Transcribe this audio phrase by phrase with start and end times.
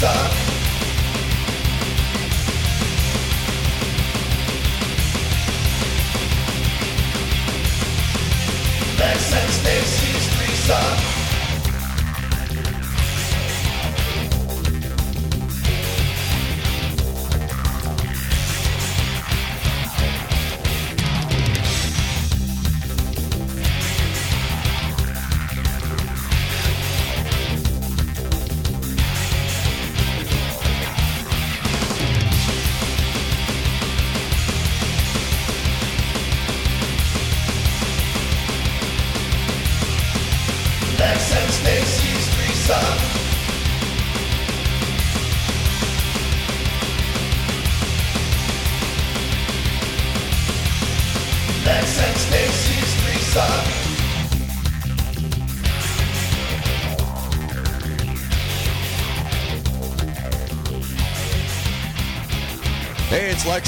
[0.00, 0.49] threesome.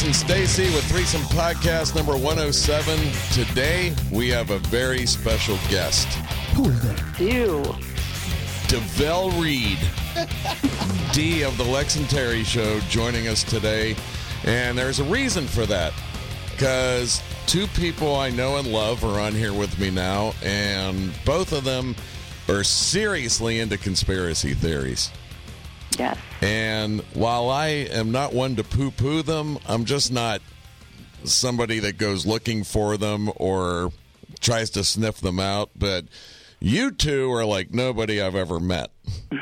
[0.02, 2.98] Hey, and Stacey with Threesome Podcast number 107.
[3.32, 6.08] Today, we have a very special guest,
[6.56, 7.20] Who is that?
[7.20, 7.62] Ew.
[8.66, 9.78] DeVell Reed,
[11.12, 13.94] Dee of the Lex and Terry Show, joining us today.
[14.44, 15.92] And there's a reason for that.
[16.50, 21.52] Because two people I know and love are on here with me now, and both
[21.52, 21.94] of them
[22.48, 25.12] are seriously into conspiracy theories.
[25.98, 26.18] Yes.
[26.40, 30.40] And while I am not one to poo poo them, I'm just not
[31.24, 33.92] somebody that goes looking for them or
[34.40, 35.70] tries to sniff them out.
[35.76, 36.06] But
[36.60, 38.90] you two are like nobody I've ever met.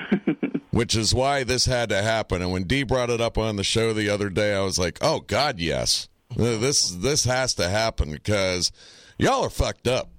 [0.71, 2.43] Which is why this had to happen.
[2.43, 4.99] And when Dee brought it up on the show the other day, I was like,
[5.03, 8.71] "Oh God, yes, this this has to happen because
[9.19, 10.11] y'all are fucked up."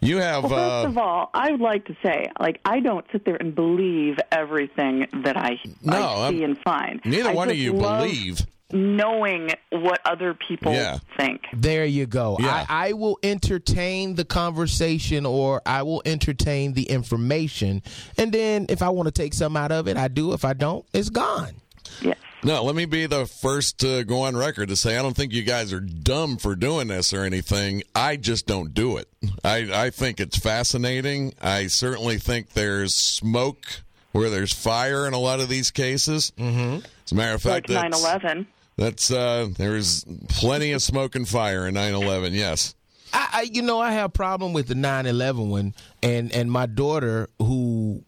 [0.00, 0.50] You have Well,
[0.82, 3.54] first uh, of all, I would like to say, like, I don't sit there and
[3.54, 7.00] believe everything that I, No, I see I'm- and find.
[7.04, 8.40] neither I one of you love believe.
[8.72, 10.98] knowing what other people Yeah.
[11.16, 11.42] think.
[11.52, 12.36] There you go.
[12.40, 12.66] Yeah.
[12.68, 17.82] I, I will entertain the conversation or I will entertain the information.
[18.18, 20.32] And then if I want to take some out of it, I do.
[20.34, 21.54] If I don't, it's gone.
[22.02, 22.18] Yes.
[22.44, 25.32] No, let me be the first to go on record to say I don't think
[25.32, 27.82] you guys are dumb for doing this or anything.
[27.94, 29.08] I just don't do it.
[29.42, 31.34] I, I think it's fascinating.
[31.40, 33.82] I certainly think there's smoke
[34.12, 36.32] where there's fire in a lot of these cases.
[36.38, 36.84] Mm-hmm.
[37.04, 38.46] As a matter of Like fact, that's, 9 11.
[38.76, 42.30] that's uh, there's plenty of smoke and fire in 9/11.
[42.32, 42.74] Yes.
[43.12, 46.66] I, I you know, I have a problem with the 9/11 one, and and my
[46.66, 48.04] daughter who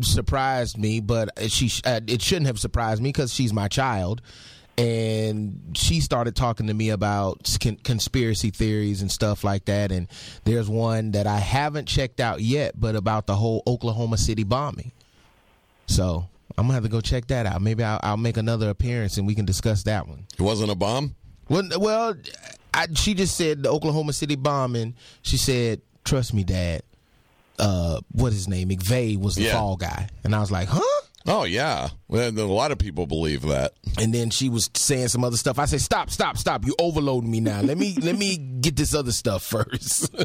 [0.00, 4.22] surprised me, but she uh, it shouldn't have surprised me because she's my child,
[4.78, 9.92] and she started talking to me about con- conspiracy theories and stuff like that.
[9.92, 10.08] And
[10.44, 14.92] there's one that I haven't checked out yet, but about the whole Oklahoma City bombing.
[15.86, 16.26] So
[16.56, 17.60] I'm gonna have to go check that out.
[17.60, 20.26] Maybe I'll, I'll make another appearance and we can discuss that one.
[20.38, 21.14] It wasn't a bomb.
[21.48, 22.14] Well, well,
[22.72, 24.94] I, she just said the Oklahoma City bombing.
[25.22, 26.82] She said, "Trust me, Dad."
[27.58, 28.68] Uh, what his name?
[28.70, 29.52] McVeigh was the Yeah.
[29.52, 30.80] fall guy, and I was like, "Huh?"
[31.24, 33.74] Oh yeah, well, a lot of people believe that.
[34.00, 35.58] And then she was saying some other stuff.
[35.58, 36.64] I said, "Stop, stop, stop!
[36.66, 37.60] You overloading me now.
[37.60, 40.12] Let me let me get this other stuff first.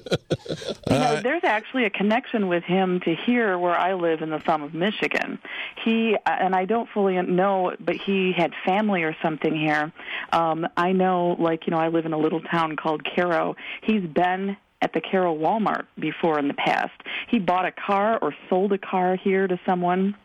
[0.90, 4.40] You know, there's actually a connection with him to here where I live in the
[4.40, 5.38] thumb of Michigan.
[5.84, 9.92] He and I don't fully know, but he had family or something here.
[10.32, 13.56] Um, I know, like you know, I live in a little town called Caro.
[13.84, 16.94] He's been at the Caro Walmart before in the past.
[17.30, 20.16] He bought a car or sold a car here to someone.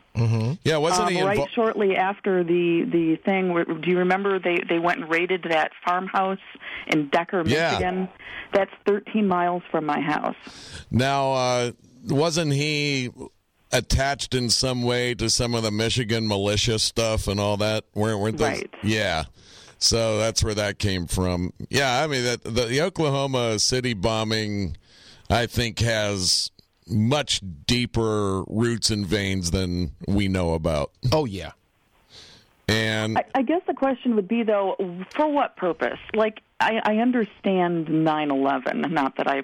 [0.65, 4.61] Yeah, wasn't Um, he right shortly after the the thing, where, do you remember they
[4.69, 6.39] they went and raided that farmhouse
[6.87, 8.01] in Decker, Michigan?
[8.01, 8.07] Yeah.
[8.53, 10.37] That's 13 miles from my house.
[10.91, 11.73] Now, uh,
[12.09, 13.11] wasn't he
[13.73, 17.85] attached in some way to some of the Michigan militia stuff and all that?
[17.95, 18.49] Weren't, weren't those?
[18.49, 18.71] Right.
[18.83, 19.25] Yeah.
[19.83, 21.53] So that's where that came from.
[21.69, 24.77] Yeah, I mean that the, the Oklahoma City bombing,
[25.29, 26.51] I think, has
[26.87, 30.93] much deeper roots and veins than we know about.
[31.13, 31.53] oh yeah,
[32.69, 34.77] And I, I guess the question would be though,
[35.17, 35.99] for what purpose?
[36.15, 39.43] Like I, I understand 9/11, not that I,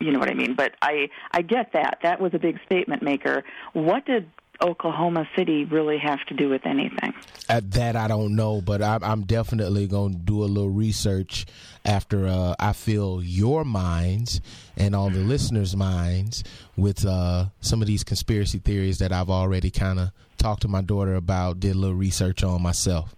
[0.00, 3.02] you know what I mean, but I I get that that was a big statement
[3.02, 3.42] maker.
[3.72, 7.14] What did Oklahoma City really have to do with anything?
[7.48, 11.46] At that I don't know, but I, I'm definitely going to do a little research
[11.84, 14.40] after uh, I fill your minds
[14.76, 16.44] and all the listeners' minds
[16.76, 20.80] with uh, some of these conspiracy theories that I've already kind of talked to my
[20.80, 23.14] daughter about, did a little research on myself.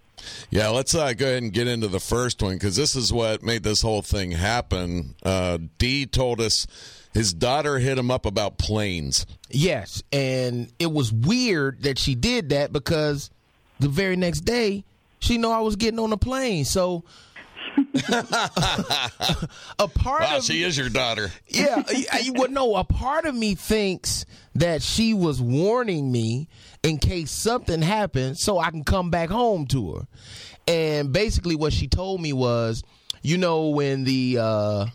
[0.49, 3.41] Yeah, let's uh, go ahead and get into the first one because this is what
[3.41, 5.15] made this whole thing happen.
[5.23, 6.67] Uh, Dee told us
[7.13, 9.25] his daughter hit him up about planes.
[9.49, 13.29] Yes, and it was weird that she did that because
[13.79, 14.83] the very next day
[15.19, 16.65] she know I was getting on a plane.
[16.65, 17.03] So
[19.79, 21.31] a part Wow, of she is your daughter.
[21.47, 24.25] yeah, I, I- well, no, a part of me thinks
[24.55, 26.47] that she was warning me
[26.83, 30.07] in case something happened so I can come back home to her.
[30.67, 32.83] And basically, what she told me was,
[33.21, 34.85] you know, when the uh,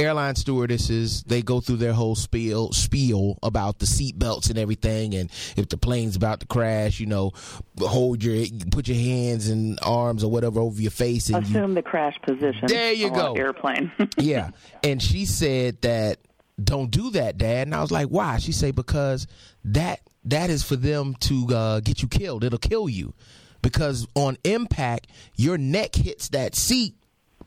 [0.00, 5.14] airline stewardesses they go through their whole spiel spiel about the seat belts and everything,
[5.14, 7.32] and if the plane's about to crash, you know,
[7.78, 11.74] hold your put your hands and arms or whatever over your face, and you Assume
[11.74, 12.66] the crash position.
[12.66, 13.32] There you on go.
[13.34, 13.92] Airplane.
[14.18, 14.50] yeah.
[14.82, 16.18] And she said that
[16.62, 17.66] don't do that, Dad.
[17.66, 18.38] And I was like, why?
[18.38, 19.26] She said because
[19.64, 22.44] that that is for them to uh, get you killed.
[22.44, 23.14] It'll kill you
[23.62, 26.94] because on impact, your neck hits that seat,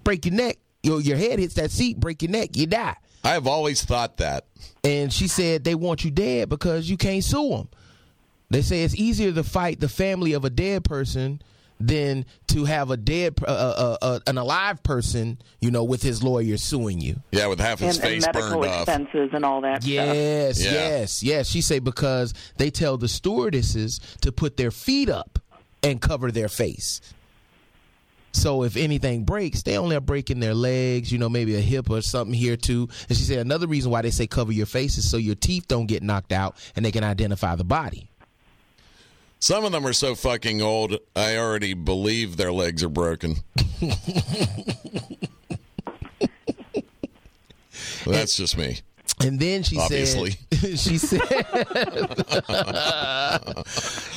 [0.03, 0.57] break your neck.
[0.83, 2.95] Your your head hits that seat, break your neck, you die.
[3.23, 4.45] I've always thought that.
[4.83, 7.69] And she said they want you dead because you can't sue them.
[8.49, 11.41] They say it's easier to fight the family of a dead person
[11.79, 16.21] than to have a dead, uh, uh, uh, an alive person, you know, with his
[16.21, 17.19] lawyer suing you.
[17.31, 18.87] Yeah, with half his and, and face medical burned off.
[18.87, 19.89] expenses and all that stuff.
[19.91, 20.71] Yes, Yeah.
[20.71, 21.47] yes, yes.
[21.47, 25.39] She say because they tell the stewardesses to put their feet up
[25.81, 27.01] and cover their face.
[28.33, 31.89] So if anything breaks, they only are breaking their legs, you know, maybe a hip
[31.89, 32.89] or something here too.
[33.07, 35.67] And she said another reason why they say cover your face is so your teeth
[35.67, 38.09] don't get knocked out and they can identify the body.
[39.39, 43.37] Some of them are so fucking old, I already believe their legs are broken.
[48.05, 48.79] Well, that's just me.
[49.21, 50.31] And then she Obviously.
[50.51, 51.21] said, she said,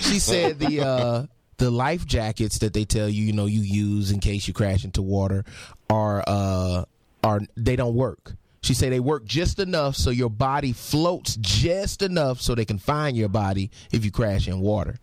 [0.00, 1.26] she said the uh,
[1.58, 4.84] the life jackets that they tell you, you know, you use in case you crash
[4.84, 5.44] into water,
[5.88, 6.84] are uh,
[7.24, 8.34] are they don't work.
[8.62, 12.78] She said they work just enough so your body floats just enough so they can
[12.78, 14.98] find your body if you crash in water.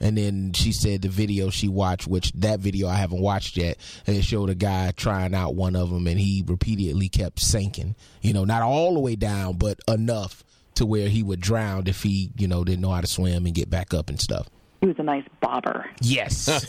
[0.00, 3.78] And then she said the video she watched, which that video I haven't watched yet,
[4.06, 7.96] and it showed a guy trying out one of them, and he repeatedly kept sinking.
[8.22, 10.44] You know, not all the way down, but enough
[10.76, 13.54] to where he would drown if he, you know, didn't know how to swim and
[13.56, 14.48] get back up and stuff.
[14.80, 15.90] He was a nice bobber.
[16.00, 16.44] Yes.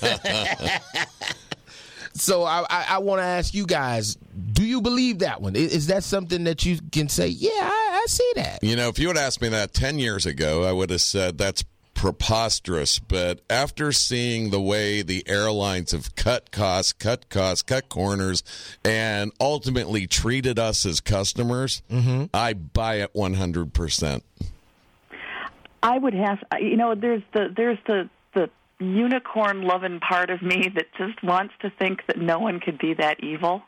[2.14, 4.16] so I, I, I want to ask you guys:
[4.54, 5.56] Do you believe that one?
[5.56, 7.28] Is, is that something that you can say?
[7.28, 8.60] Yeah, I, I see that.
[8.64, 11.38] You know, if you had asked me that 10 years ago, I would have said
[11.38, 11.64] that's
[12.00, 12.98] preposterous.
[12.98, 18.42] But after seeing the way the airlines have cut costs, cut costs, cut corners,
[18.86, 22.26] and ultimately treated us as customers, mm-hmm.
[22.34, 24.22] I buy it 100%.
[25.82, 28.50] I would have, you know, there's the there's the the
[28.80, 32.94] unicorn loving part of me that just wants to think that no one could be
[32.96, 33.64] that evil,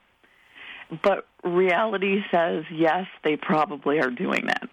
[1.03, 4.69] but reality says yes, they probably are doing that.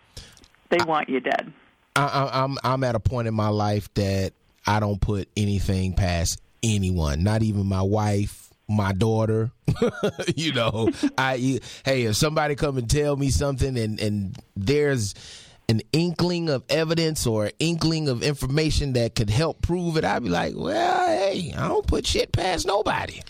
[0.70, 1.52] They want you dead.
[1.96, 4.32] I, I, I'm I'm at a point in my life that
[4.66, 9.50] I don't put anything past anyone, not even my wife, my daughter.
[10.36, 15.14] you know, I hey, if somebody come and tell me something and and there's
[15.68, 20.30] an inkling of evidence or inkling of information that could help prove it, I'd be
[20.30, 23.20] like, well, hey, I don't put shit past nobody.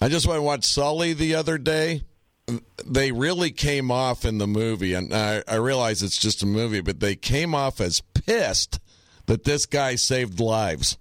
[0.00, 2.02] I just went and watched Sully the other day.
[2.84, 6.80] They really came off in the movie, and I, I realize it's just a movie,
[6.80, 8.80] but they came off as pissed
[9.26, 10.98] that this guy saved lives.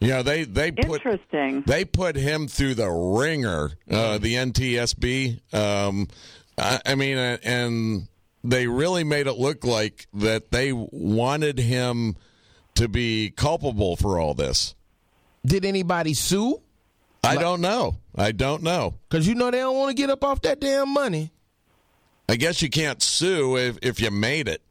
[0.00, 1.62] You know, they they put Interesting.
[1.66, 5.54] they put him through the ringer, uh, the NTSB.
[5.54, 6.08] Um,
[6.58, 8.08] I, I mean, uh, and
[8.44, 12.16] they really made it look like that they wanted him
[12.74, 14.74] to be culpable for all this.
[15.44, 16.60] Did anybody sue?
[17.24, 17.96] I don't know.
[18.16, 18.94] I don't know.
[19.08, 21.30] Because you know they don't want to get up off that damn money.
[22.28, 24.62] I guess you can't sue if, if you made it.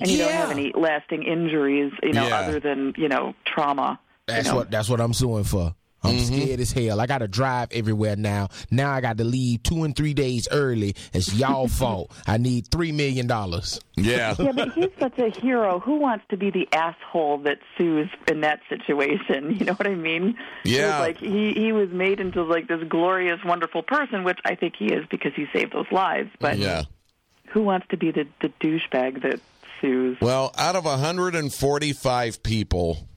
[0.00, 2.40] And you don't have any lasting injuries, you know, Yeah.
[2.40, 3.98] other than you know trauma.
[4.28, 4.56] you That's know.
[4.56, 5.74] what that's what I'm suing for.
[6.06, 6.34] I'm Mm-hmm.
[6.42, 7.00] scared as hell.
[7.00, 8.48] I got to drive everywhere now.
[8.70, 10.94] Now I got to leave two and three days early.
[11.12, 12.10] It's y'all fault.
[12.26, 13.80] I need three million dollars.
[13.96, 14.34] Yeah.
[14.38, 15.80] Yeah, but he's such a hero.
[15.80, 19.56] Who wants to be the asshole that sues in that situation?
[19.58, 20.36] You know what I mean?
[20.64, 20.98] It was Yeah.
[21.00, 24.86] like he he was made into like this glorious, wonderful person, which I think he
[24.86, 26.30] is because he saved those lives.
[26.38, 26.82] But Yeah.
[27.48, 29.40] who wants to be the the douchebag that
[29.80, 30.18] sues?
[30.20, 33.08] Well, out of 145 people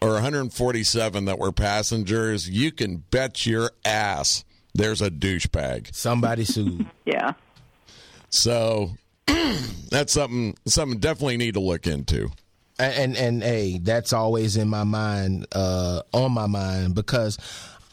[0.00, 4.44] or 147 that were passengers, you can bet your ass
[4.76, 5.94] there's a douchebag.
[5.94, 6.86] Somebody sued.
[7.04, 7.32] Yeah.
[8.28, 8.90] So
[9.90, 12.30] that's something something definitely need to look into.
[12.78, 17.38] And and, and hey, that's always in my mind, uh, on my mind because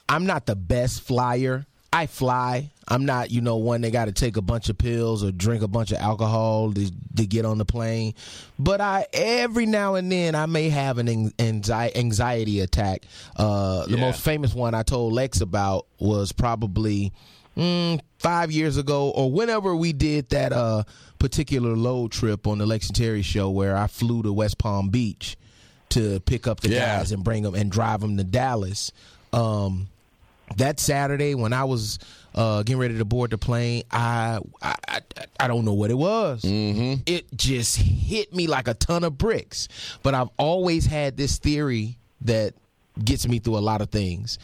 [0.09, 1.65] I'm not the best flyer.
[1.93, 2.71] I fly.
[2.87, 5.61] I'm not, you know, one that got to take a bunch of pills or drink
[5.61, 8.13] a bunch of alcohol to, to get on the plane.
[8.59, 13.03] But I every now and then I may have an an- anxi- anxiety attack.
[13.37, 14.01] Uh, the Yeah.
[14.01, 17.13] most famous one I told Lex about was probably
[17.55, 20.83] mm, five years ago or whenever we did that uh,
[21.19, 24.89] particular load trip on the Lex and Terry show where I flew to West Palm
[24.89, 25.37] Beach
[25.89, 26.97] to pick up the Yeah.
[26.97, 28.91] guys and bring them and drive them to Dallas.
[29.31, 29.87] Um,
[30.57, 31.99] that Saturday when I was
[32.35, 35.01] uh, getting ready to board the plane, I I, I,
[35.39, 36.41] I don't know what it was.
[36.41, 37.01] Mm-hmm.
[37.05, 39.67] It just hit me like a ton of bricks.
[40.03, 42.53] But I've always had this theory that
[43.03, 44.39] gets me through a lot of things.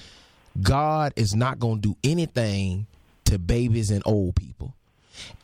[0.61, 2.87] God is not going to do anything
[3.25, 4.73] to babies and old people.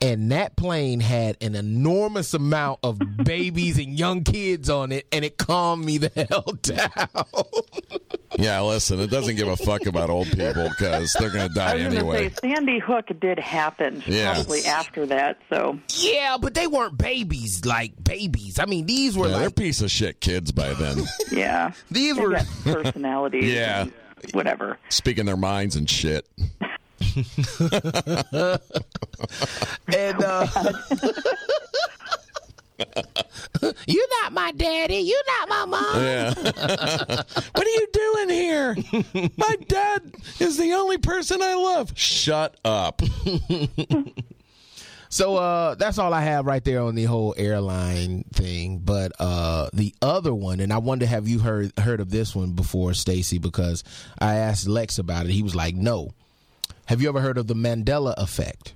[0.01, 5.25] And that plane had an enormous amount of babies and young kids on it, and
[5.25, 8.10] it calmed me the hell down.
[8.38, 11.77] Yeah, listen, it doesn't give a fuck about old people because they're going to I
[11.77, 12.30] die was anyway.
[12.30, 14.34] say Sandy Hook did happen Yeah.
[14.34, 15.39] probably after that.
[15.50, 18.60] So Yeah, but they weren't babies like babies.
[18.60, 22.24] I mean, these were Yeah, they're piece of shit kids by then, yeah, these They've
[22.24, 22.39] were.
[22.63, 23.46] personalities.
[23.54, 23.86] Yeah.
[24.34, 24.80] whatever.
[24.89, 26.27] speaking their minds and shit.
[29.96, 30.48] And uh,
[33.88, 34.98] you're not my daddy.
[34.98, 36.01] You're not my mom.
[36.01, 36.34] Yeah.
[37.53, 38.75] what are you doing here?
[39.38, 41.94] My dad is the only person I love.
[41.96, 43.01] Shut up.
[45.08, 48.79] So uh, that's all I have right there on the whole airline thing.
[48.79, 52.51] But uh, the other one, and I wonder have you heard heard of this one
[52.51, 53.38] before, Stacey?
[53.38, 53.86] Because
[54.20, 55.32] I asked Lex about it.
[55.32, 56.12] He was like, "No."
[56.88, 58.74] Have you ever heard of the Mandela effect?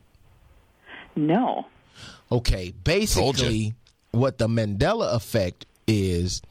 [1.15, 1.65] No.
[2.32, 3.74] Okay, basically,
[4.12, 6.42] what the Mandela effect is,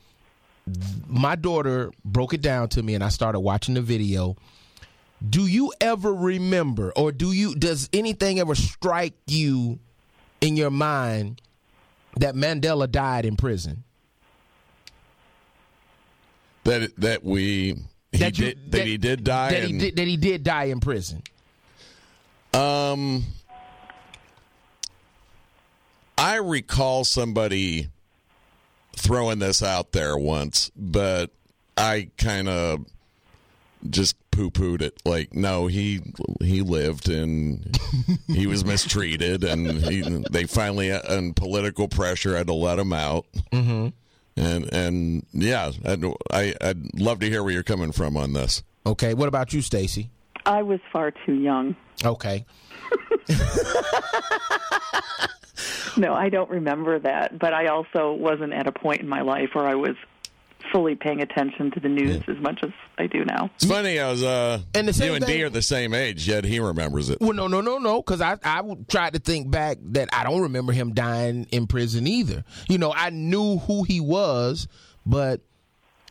[1.07, 4.37] my daughter broke it down to me, and I started watching the video.
[5.29, 7.55] Do you ever remember, or do you?
[7.55, 9.79] Does anything ever strike you
[10.41, 11.41] in your mind
[12.17, 13.83] that Mandela died in prison?
[16.65, 17.77] That that we
[18.13, 20.43] he That you- did that, he did die That he and did, that he did
[20.45, 21.23] die in prison.
[22.55, 23.25] um
[26.19, 27.89] I recall somebody
[28.97, 31.31] throwing this out there once, but
[31.77, 32.87] I kind of
[33.89, 35.01] just poo-pooed it.
[35.05, 36.01] Like, no, he
[36.41, 37.79] he lived and
[38.27, 43.25] he was mistreated, and he, they finally, on political pressure, had to let him out.
[43.53, 43.89] Mm-hmm.
[44.37, 48.65] And and yeah, I'd, I I'd love to hear where you're coming from on this.
[48.85, 50.11] Okay, what about you, Stacey?
[50.47, 51.77] I was far too young.
[52.05, 52.45] Okay,
[55.99, 57.39] No, I don't remember that.
[57.39, 59.97] But I also wasn't at a point in my life where I was
[60.73, 63.51] fully paying attention to the news as much as I do now.
[63.57, 65.95] It's funny, I was uh, And the same you and thing- Dee are the same
[65.95, 67.19] age, yet he remembers it.
[67.21, 70.25] Well, no, no, no, no, because I I would try to think back that I
[70.25, 72.45] don't remember him dying in prison either.
[72.69, 74.69] You know, I knew who he was,
[75.07, 75.41] but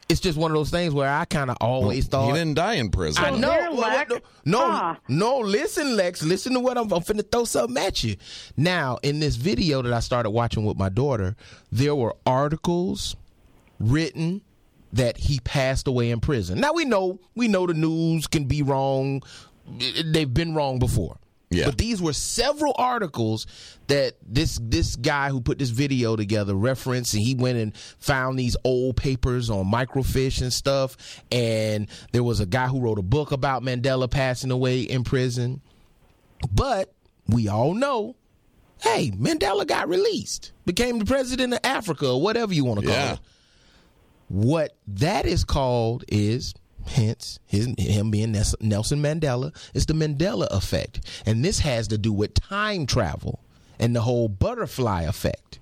[0.09, 2.27] it's just one of those things where I kind of always He thought.
[2.27, 3.23] He didn't die in prison.
[3.23, 3.49] I know.
[3.49, 4.09] well, Lex.
[4.11, 4.97] no, no, Ah.
[5.07, 6.23] no, listen, Lex.
[6.23, 8.15] Listen to what I'm, I'm finna throw something at you.
[8.55, 11.35] Now, in this video that I started watching with my daughter,
[11.71, 13.15] there were articles
[13.79, 14.41] written
[14.93, 16.59] that he passed away in prison.
[16.59, 19.21] Now we know we know the news can be wrong.
[20.05, 21.17] They've been wrong before.
[21.49, 21.65] Yeah.
[21.65, 23.47] But these were several articles
[23.87, 28.37] that this this guy who put this video together referenced, and he went and found
[28.37, 30.97] these old papers on microfiche and stuff.
[31.31, 35.61] And there was a guy who wrote a book about Mandela passing away in prison.
[36.51, 36.93] But
[37.27, 38.17] we all know,
[38.81, 42.95] hey, Mandela got released, became the president of Africa, or whatever you want to call
[42.95, 43.13] Yeah.
[43.13, 43.19] it.
[44.27, 46.53] What that is called is,
[46.87, 52.11] hence his him being Nelson Mandela, is the Mandela effect, and this has to do
[52.13, 53.39] with time travel
[53.79, 55.59] and the whole butterfly effect.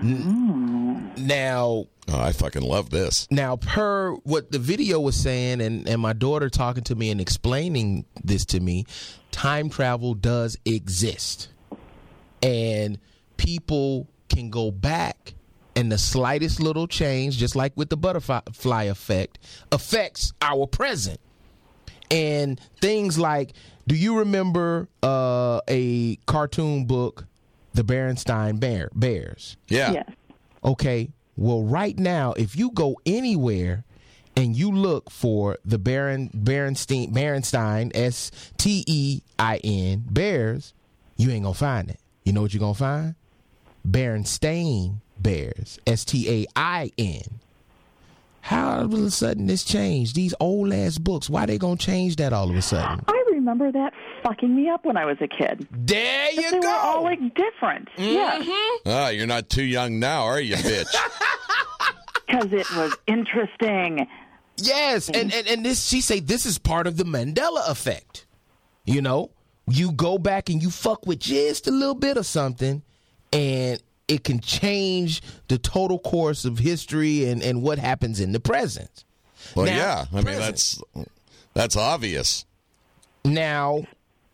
[0.00, 1.26] N- hmm.
[1.26, 3.26] Now, Oh, I fucking love this.
[3.30, 7.20] now, per what the video was saying, and, and my daughter talking to me and
[7.20, 8.84] explaining this to me,
[9.30, 11.48] time travel does exist.
[12.42, 12.98] And
[13.38, 15.32] people can go back,
[15.76, 19.38] and the slightest little change, just like with the butterfly effect,
[19.72, 21.20] affects our present.
[22.10, 23.54] And things like,
[23.86, 27.26] do you remember uh, a cartoon book,
[27.72, 29.56] The Berenstain Bear, Bears?
[29.68, 29.92] Yeah.
[29.92, 30.10] Yes.
[30.62, 31.10] Okay.
[31.36, 33.84] Well, right now, if you go anywhere
[34.36, 40.74] and you look for the Baron Berenstein Berenstein S T E I N Bears,
[41.16, 42.00] you ain't gonna find it.
[42.24, 43.14] You know what you're gonna find?
[43.86, 45.80] Berenstain Bears.
[45.88, 47.22] S T A I N.
[48.42, 50.14] How all of a sudden this changed?
[50.14, 51.28] These old ass books.
[51.28, 53.04] Why they gonna change that all of a sudden?
[53.08, 55.66] I remember that fucking me up when I was a kid.
[55.72, 56.68] There you They go.
[56.68, 57.88] were all like different.
[57.96, 58.42] Yeah.
[58.86, 60.94] Ah, you're not too young now, are you, bitch?
[62.26, 64.08] Because it was interesting.
[64.56, 68.26] Yes, and, and and this she say this is part of the Mandela effect.
[68.84, 69.30] You know,
[69.68, 72.82] you go back and you fuck with just a little bit of something,
[73.32, 78.40] and it can change the total course of history and and what happens in the
[78.40, 79.04] present.
[79.54, 80.04] Well, Now, yeah.
[80.12, 80.80] I mean, that's
[81.54, 82.44] that's obvious.
[83.24, 83.86] Now,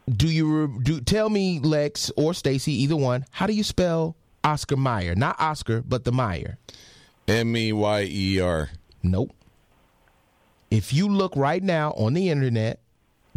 [0.08, 3.24] do you do tell me Lex or Stacey, either one?
[3.30, 5.14] How do you spell Oscar Meyer?
[5.14, 6.58] Not Oscar, but the Meyer.
[7.28, 8.70] M e y e r.
[9.02, 9.32] Nope.
[10.70, 12.80] If you look right now on the internet,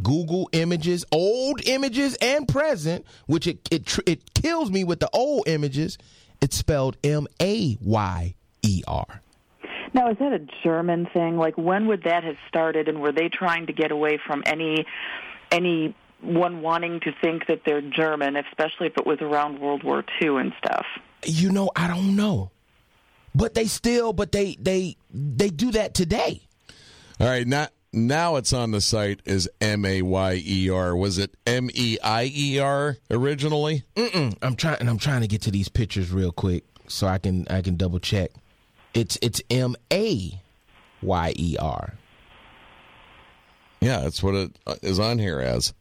[0.01, 5.47] Google images, old images and present, which it it it kills me with the old
[5.47, 5.97] images.
[6.43, 9.21] It's spelled M A Y E R.
[9.93, 11.37] Now, is that a German thing?
[11.37, 12.89] Like, when would that have started?
[12.89, 14.85] And were they trying to get away from any
[15.53, 20.03] any one wanting to think that they're German, especially if it was around World War
[20.21, 20.85] II and stuff?
[21.23, 22.51] You know, I don't know,
[23.33, 26.41] but they still, but they they they do that today.
[27.21, 30.95] All right, now now it's on the site as M a y e r.
[30.95, 33.83] Was it M e i e r originally?
[33.95, 34.35] Mm-mm.
[34.41, 37.47] I'm trying, and I'm trying to get to these pictures real quick so I can
[37.49, 38.31] I can double check.
[38.93, 40.41] It's it's M A
[41.01, 41.93] Y E R.
[43.79, 45.73] Yeah, that's what it uh, on here as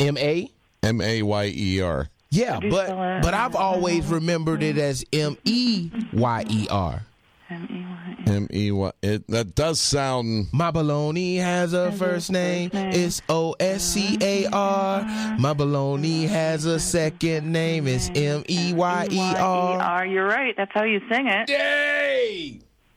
[0.00, 0.50] M A.
[0.82, 2.08] M a y e r.
[2.30, 7.02] Yeah, but but I've always remembered it as M E Y E R.
[7.50, 8.92] M e y.
[9.02, 10.48] It that does sound.
[10.52, 12.70] My baloney has a first name.
[12.72, 15.02] It's O S C A R.
[15.38, 17.86] My baloney has a second name.
[17.86, 19.78] It's M E Y E R.
[19.78, 20.06] Y-E-R.
[20.06, 20.54] You're right.
[20.56, 21.50] That's how you sing it.
[21.50, 22.60] Yay!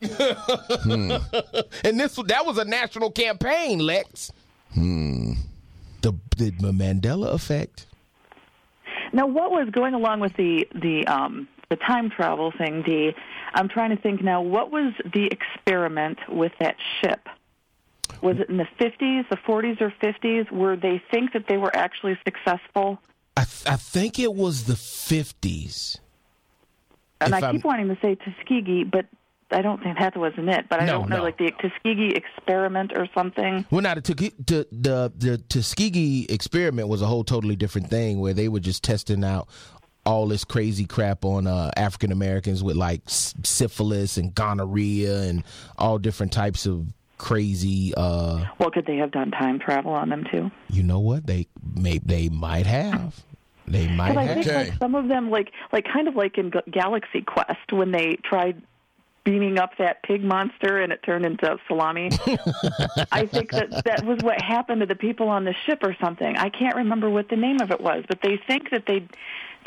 [1.84, 4.32] and this that was a national campaign, Lex.
[4.72, 5.32] Hmm.
[6.02, 7.86] The the Mandela effect.
[9.12, 12.82] Now, what was going along with the the um, the time travel thing?
[12.82, 13.12] The
[13.54, 14.42] I'm trying to think now.
[14.42, 17.28] What was the experiment with that ship?
[18.22, 20.50] Was it in the 50s, the 40s, or 50s?
[20.50, 22.98] Where they think that they were actually successful?
[23.36, 26.00] I th- I think it was the fifties.
[27.20, 29.06] And If I I'm- keep wanting to say Tuskegee, but
[29.50, 30.66] I don't think that wasn't it.
[30.68, 31.22] But I No, don't know, no.
[31.22, 33.64] like the Tuskegee experiment or something.
[33.70, 38.34] Well, now the the the the Tuskegee experiment was a whole totally different thing where
[38.34, 39.48] they were just testing out
[40.08, 45.44] all this crazy crap on uh, African Americans with like syphilis and gonorrhea and
[45.76, 46.86] all different types of
[47.18, 47.92] crazy.
[47.94, 50.50] Uh, Well, could they have done time travel on them too?
[50.70, 53.22] you know what they may they might have.
[53.66, 54.14] They might have.
[54.14, 54.34] But I have.
[54.36, 54.70] think Okay.
[54.70, 58.62] like some of them, like like kind of like in Galaxy Quest, when they tried
[59.24, 62.08] beaming up that pig monster and it turned into salami.
[63.12, 66.34] I think that that was what happened to the people on the ship or something.
[66.38, 69.06] I can't remember what the name of it was, but they think that they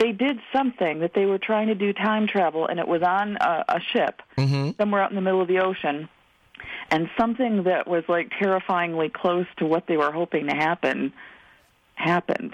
[0.02, 3.38] they did something that they were trying to do time travel, and it was on
[3.40, 6.10] a, a ship somewhere out in the middle of the ocean.
[6.90, 11.14] And something that was like terrifyingly close to what they were hoping to happen
[11.96, 12.54] happened.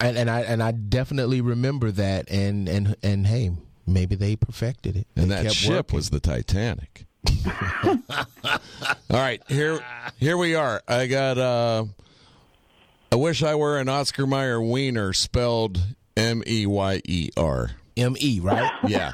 [0.00, 2.30] and, and I and I definitely remember that.
[2.30, 3.52] And and and hey,
[3.86, 5.06] maybe they perfected it.
[5.16, 5.96] And They that kept ship working.
[5.96, 7.04] was the Titanic.
[7.84, 7.98] All
[9.10, 9.80] right, here
[10.18, 10.82] here we are.
[10.88, 11.84] I got uh
[13.12, 15.80] I wish I were an Oscar Mayer wiener spelled
[16.16, 17.70] M E Y E R.
[17.96, 18.70] M E right.
[18.86, 19.12] Yeah.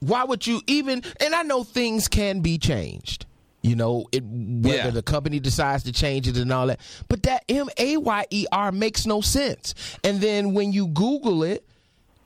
[0.00, 3.26] why would you even and i know things can be changed
[3.62, 4.90] you know it, whether Yeah.
[4.90, 9.74] the company decides to change it and all that but that m-a-y-e-r makes no sense
[10.02, 11.64] and then when you google it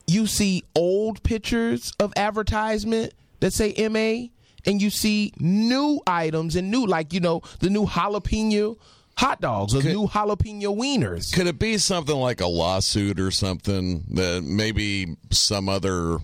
[0.07, 4.27] you see old pictures of advertisement that say ma
[4.65, 8.77] and you see new items and new like you know the new jalapeno
[9.17, 14.03] hot dogs or new jalapeno wieners Could it be something like a lawsuit or something
[14.11, 16.19] that maybe some other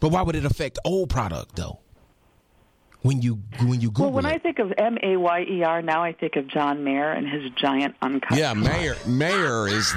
[0.00, 1.78] but why would it affect old product though
[3.02, 5.62] when you when you google Well, when it I think of M A Y E
[5.62, 8.38] R, now I think of John Mayer and his giant uncut.
[8.38, 9.92] Yeah, Mayer Mayer is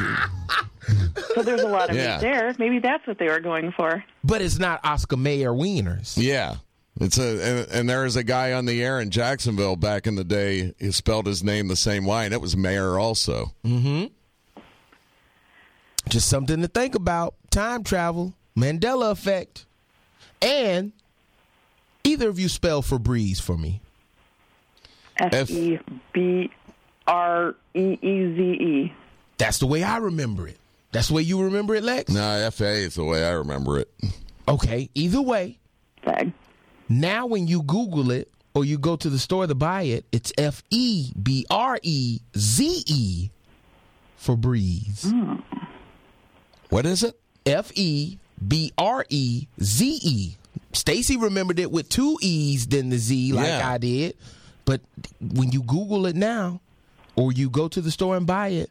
[1.35, 2.15] So there's a lot of Yeah.
[2.17, 2.53] meat there.
[2.59, 4.03] Maybe that's what they were going for.
[4.25, 6.15] But it's not Oscar Mayer wieners.
[6.17, 6.55] Yeah.
[6.99, 10.15] It's a and, and there was a guy on the air in Jacksonville back in
[10.15, 10.73] the day.
[10.79, 13.53] He spelled his name the same way, and it was Mayor also.
[13.63, 14.05] Mm-hmm.
[16.09, 17.35] Just something to think about.
[17.51, 19.65] Time travel, Mandela effect,
[20.41, 20.91] and
[22.03, 23.81] either of you spell Febreze for me.
[25.17, 25.79] F E
[26.13, 26.51] B
[27.07, 28.93] R E E Z E.
[29.37, 30.57] That's the way I remember it.
[30.91, 32.11] That's the way you remember it, Lex.
[32.11, 33.91] No, FA is the way I remember it.
[34.47, 34.89] Okay.
[34.95, 35.59] Either way,
[36.05, 36.31] say.
[36.89, 40.31] Now, when you Google it or you go to the store to buy it, it's
[40.37, 43.29] F E B R E Z E
[44.15, 45.05] for breeze.
[45.09, 45.35] Hmm.
[46.69, 47.19] What is it?
[47.45, 50.35] F E B R E Z E.
[50.73, 53.69] Stacey remembered it with two E's than the Z, like Yeah.
[53.69, 54.15] I did.
[54.65, 54.81] But
[55.21, 56.59] when you Google it now,
[57.15, 58.69] or you go to the store and buy it,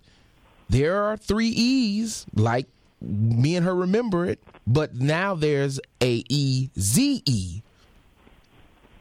[0.68, 2.66] there are three E's, like
[3.00, 4.42] me and her remember it.
[4.66, 7.62] But now there's a E Z E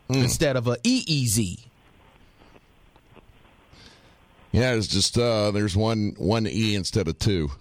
[0.10, 1.60] instead of a E E Z.
[4.52, 7.52] Yeah, it's just uh there's one one E instead of two.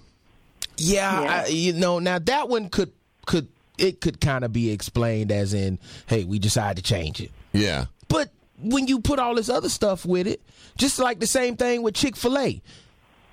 [0.76, 1.42] Yeah, Yeah.
[1.42, 2.92] I, you know, now that one could
[3.26, 7.32] could it could kind of be explained as in, hey, we decided to change it.
[7.52, 7.86] Yeah.
[8.08, 8.30] But
[8.60, 10.40] when you put all this other stuff with it,
[10.78, 12.62] just like the same thing with Chick fil A,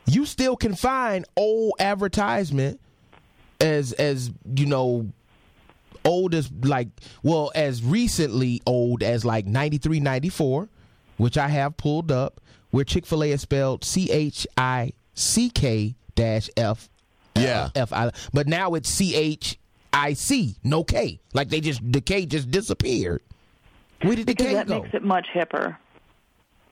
[0.08, 2.80] you still can find old advertisement
[3.60, 5.12] as as you know
[6.06, 6.88] old as like
[7.24, 10.70] well as recently old as like 93 94
[11.18, 16.90] which i have pulled up where chick-fil-a is spelled c-h-i-c-k dash f
[17.36, 17.70] Yeah.
[17.76, 23.22] f i but now it's c-h-i-c no k like they just the k just disappeared
[24.02, 25.78] where did the Because k that go makes it much hipper.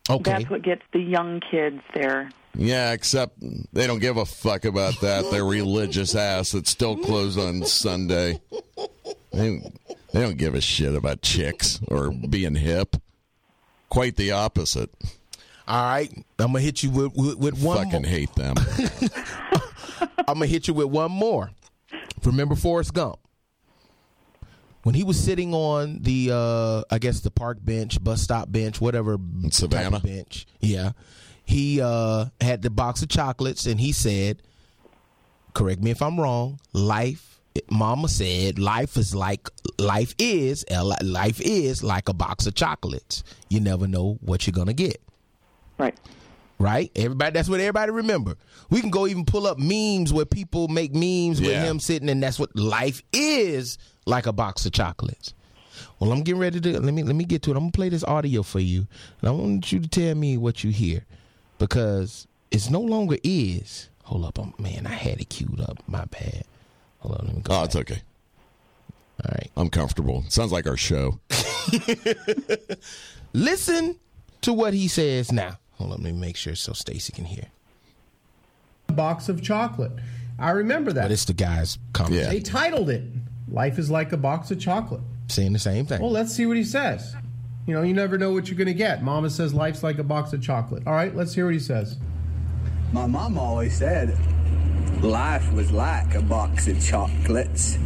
[0.09, 2.31] okay That's what gets the young kids there.
[2.61, 3.37] Yeah, except
[3.71, 5.31] they don't give a fuck about that.
[5.31, 8.41] They're religious ass that still close on Sunday.
[9.31, 9.61] They,
[10.11, 12.97] they don't give a shit about chicks or being hip.
[13.87, 14.89] Quite the opposite.
[15.67, 18.09] all right i'm gonna hit you with, with, with one Fucking more.
[18.11, 18.55] hate them.
[20.27, 21.51] I'm gonna hit you with one more.
[22.25, 23.19] Remember Forrest Gump?
[24.83, 28.79] When he was sitting on the, uh, I guess the park bench, bus stop bench,
[28.81, 29.17] whatever
[29.51, 29.99] Savannah?
[29.99, 30.91] bench, yeah,
[31.49, 34.43] he uh, had the box of chocolates, and he said,
[35.53, 36.59] "Correct me if I'm wrong.
[36.73, 40.63] Life, Mama said, life is like life is
[41.01, 43.23] life is like a box of chocolates.
[43.49, 45.01] You never know what you're gonna get."
[45.79, 45.97] Right.
[46.59, 46.91] right?
[46.95, 48.35] Everybody, that's what everybody remember.
[48.69, 52.21] We can go even pull up memes where people make memes with him sitting, and
[52.21, 55.33] that's what life is like a box of chocolates.
[55.99, 57.57] Well, I'm getting ready to let me let me get to it.
[57.57, 58.85] I'm gonna play this audio for you,
[59.21, 61.07] and I want you to tell me what you hear
[61.59, 63.89] because it's no longer is.
[64.05, 65.83] Hold up, um man, I had it queued up.
[65.87, 66.43] My bad.
[66.99, 67.53] Hold on, let me go.
[67.53, 67.65] Oh, back.
[67.65, 68.01] it's okay.
[69.23, 70.23] All right, I'm comfortable.
[70.29, 71.19] Sounds like our show.
[73.33, 73.97] listen
[74.41, 75.57] to what he says now.
[75.73, 77.45] Hold on, let me make sure so Stacey can hear.
[78.87, 79.91] box of chocolate.
[80.39, 81.03] I remember that.
[81.03, 82.29] But it's the guy's comment Yeah.
[82.29, 83.03] they titled it
[83.51, 86.01] "Life is like a box of chocolate." saying the same thing.
[86.01, 87.15] Well, let's see what he says.
[87.65, 89.03] You know, you never know what you're going to get.
[89.03, 90.83] Mama says life's like a box of chocolate.
[90.87, 91.97] All right, let's hear what he says.
[92.91, 94.17] My mom always said
[95.03, 97.77] life was like a box of chocolates.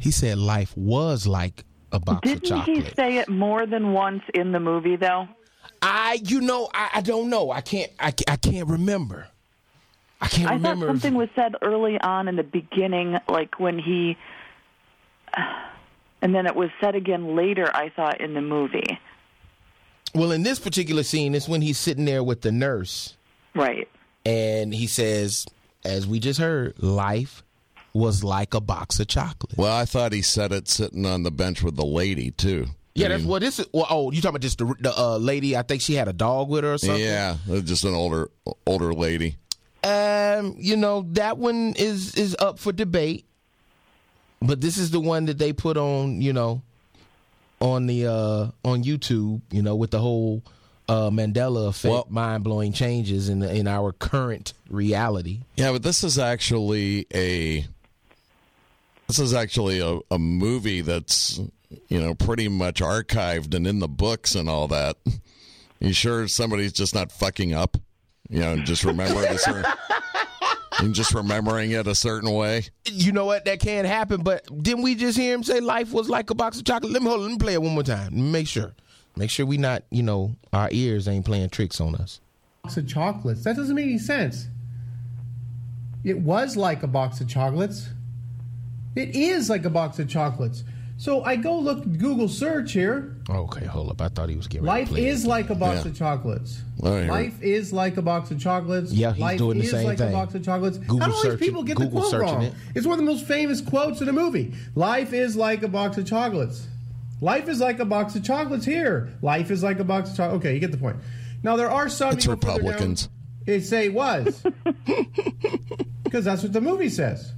[0.00, 2.66] He said life was like a box of chocolates.
[2.66, 5.28] Didn't he say it more than once in the movie, though?
[5.82, 7.50] I, you know, I, I don't know.
[7.52, 7.90] I can't.
[8.00, 9.28] I, I can't remember.
[10.20, 10.86] I can't I thought remember.
[10.86, 14.16] if- something was said early on in the beginning, like when he,
[16.22, 17.70] and then it was said again later.
[17.74, 18.98] I thought in the movie,
[20.14, 23.16] well, in this particular scene, it's when he's sitting there with the nurse,
[23.54, 23.88] right?
[24.24, 25.46] and he says,
[25.84, 27.42] as we just heard, life
[27.92, 29.56] was like a box of chocolate.
[29.56, 32.66] Well, I thought he said it sitting on the bench with the lady too.
[32.94, 33.66] yeah, I that's what this is.
[33.72, 35.56] Well, oh, you talking about just the, the uh, lady?
[35.56, 37.02] I think she had a dog with her or something.
[37.02, 38.30] Yeah, just an older
[38.66, 39.36] older lady.
[39.82, 43.24] Um, you know that one is is up for debate,
[44.40, 46.62] but this is the one that they put on, you know,
[47.60, 50.42] on the uh on YouTube, you know, with the whole
[50.88, 55.40] uh Mandela effect, Well- mind blowing changes in in our current reality.
[55.56, 57.66] Yeah, but this is actually a
[59.08, 61.40] this is actually a, a movie that's
[61.88, 64.96] you know pretty much archived and in the books and all that.
[65.80, 67.76] You sure somebody's just not fucking up?
[68.28, 69.64] You know, just remember it a certain,
[70.80, 72.64] and just remembering it a certain way.
[72.86, 73.44] You know what?
[73.44, 76.58] That can't happen, but didn't we just hear him say life was like a box
[76.58, 76.92] of chocolate?
[76.92, 77.20] Let me hold.
[77.20, 78.32] Let me play it one more time.
[78.32, 78.72] Make sure,
[79.16, 82.20] make sure we not, you know, our ears ain't playing tricks on us.
[82.62, 83.44] Box of chocolates.
[83.44, 84.46] That doesn't make any sense.
[86.02, 87.88] It was like a box of chocolates.
[88.96, 90.64] It is like a box of chocolates.
[91.00, 93.16] So I go look Google search here.
[93.30, 94.02] Okay, hold up.
[94.02, 95.28] I thought he was getting ready Life to play is it.
[95.28, 95.90] like a box Yeah.
[95.92, 96.60] of chocolates.
[96.82, 97.10] All right, here.
[97.10, 98.92] Life is like a box of chocolates.
[98.92, 100.10] Yeah, he's Life doing the is same like thing.
[100.10, 100.76] a box of chocolates.
[100.76, 102.42] Google How do all these searching- people get Google the quote searching wrong?
[102.42, 102.52] it.
[102.74, 104.52] It's one of the most famous quotes in the movie.
[104.74, 106.66] Life is like a box of chocolates.
[107.22, 109.08] Life is like a box of chocolates here.
[109.22, 110.44] Life is like a box of chocolates.
[110.44, 110.96] Okay, you get the point.
[111.42, 113.08] Now there are some It's you down, Republicans.
[113.46, 114.42] They say was
[116.04, 117.32] because that's what the movie says.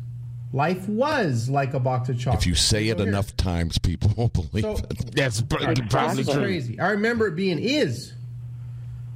[0.55, 2.45] Life was like a box of chocolates.
[2.45, 5.15] If you say it So enough times, people will believe So- it.
[5.17, 6.43] That's probably That's true.
[6.43, 6.79] crazy.
[6.79, 8.12] I remember it being is.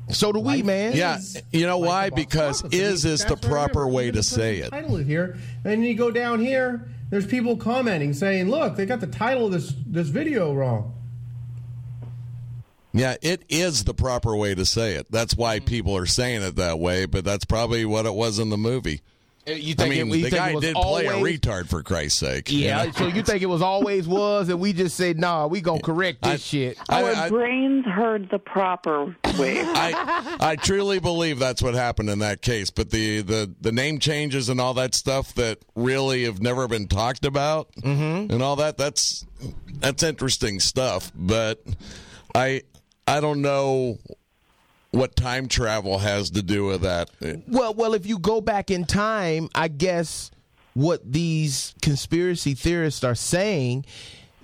[0.08, 0.94] So do we, man.
[0.94, 1.18] Yeah,
[1.52, 2.06] you know like why?
[2.06, 2.74] a box of Because chocolates.
[2.76, 4.70] I mean, is is the that's what I proper way to say it.
[4.70, 6.88] Title it here, and you go down here.
[7.10, 10.92] There's people commenting saying, "Look, they got the title of this this video wrong."
[12.92, 15.06] Yeah, it is the proper way to say it.
[15.10, 15.66] That's why Mm-hmm.
[15.66, 19.02] people are saying it that way, but that's probably what it was in the movie.
[19.48, 21.12] Uh, You I think mean, it, you the think guy it was did play a
[21.12, 22.50] retard for Christ's sake.
[22.50, 22.90] you Yeah, know?
[22.92, 26.22] so you think it was always was, and we just said, "Nah, we gonna correct
[26.22, 29.60] this I- shit." I- Our I- brains heard the proper way.
[29.64, 32.70] I I truly believe that's what happened in that case.
[32.70, 36.88] But the, the, the name changes and all that stuff that really have never been
[36.88, 38.32] talked about Mm-hmm.
[38.32, 39.24] and all that that's
[39.78, 41.12] that's interesting stuff.
[41.14, 41.62] But
[42.34, 42.62] I
[43.06, 43.98] I don't know
[44.96, 47.10] what time travel has to do with that.
[47.46, 50.30] Well, well, if you go back in time, I guess
[50.74, 53.84] what these conspiracy theorists are saying,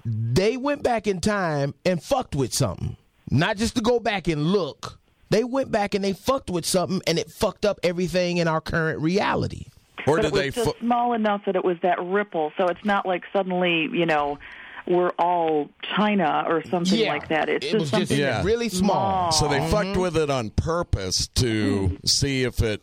[0.04, 2.96] they went back in time and fucked with something.
[3.30, 4.98] Not just to go back and look.
[5.30, 8.60] They went back and they fucked with something and it fucked up everything in our
[8.60, 9.66] current reality.
[10.06, 10.50] Or but did it was they?
[10.50, 12.52] just Fu- small enough that it was that ripple.
[12.58, 14.38] So it's not like suddenly, you know,
[14.86, 17.12] we're all China or something Yeah.
[17.12, 17.48] like that.
[17.48, 18.42] It's It just was just something Yeah.
[18.42, 19.30] really small.
[19.32, 19.70] so they Mm-hmm.
[19.70, 22.82] fucked with it on purpose to see if it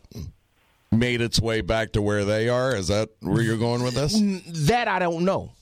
[0.92, 2.74] made its way back to where they are.
[2.74, 4.18] Is that where you're going with this?
[4.68, 5.52] That I don't know.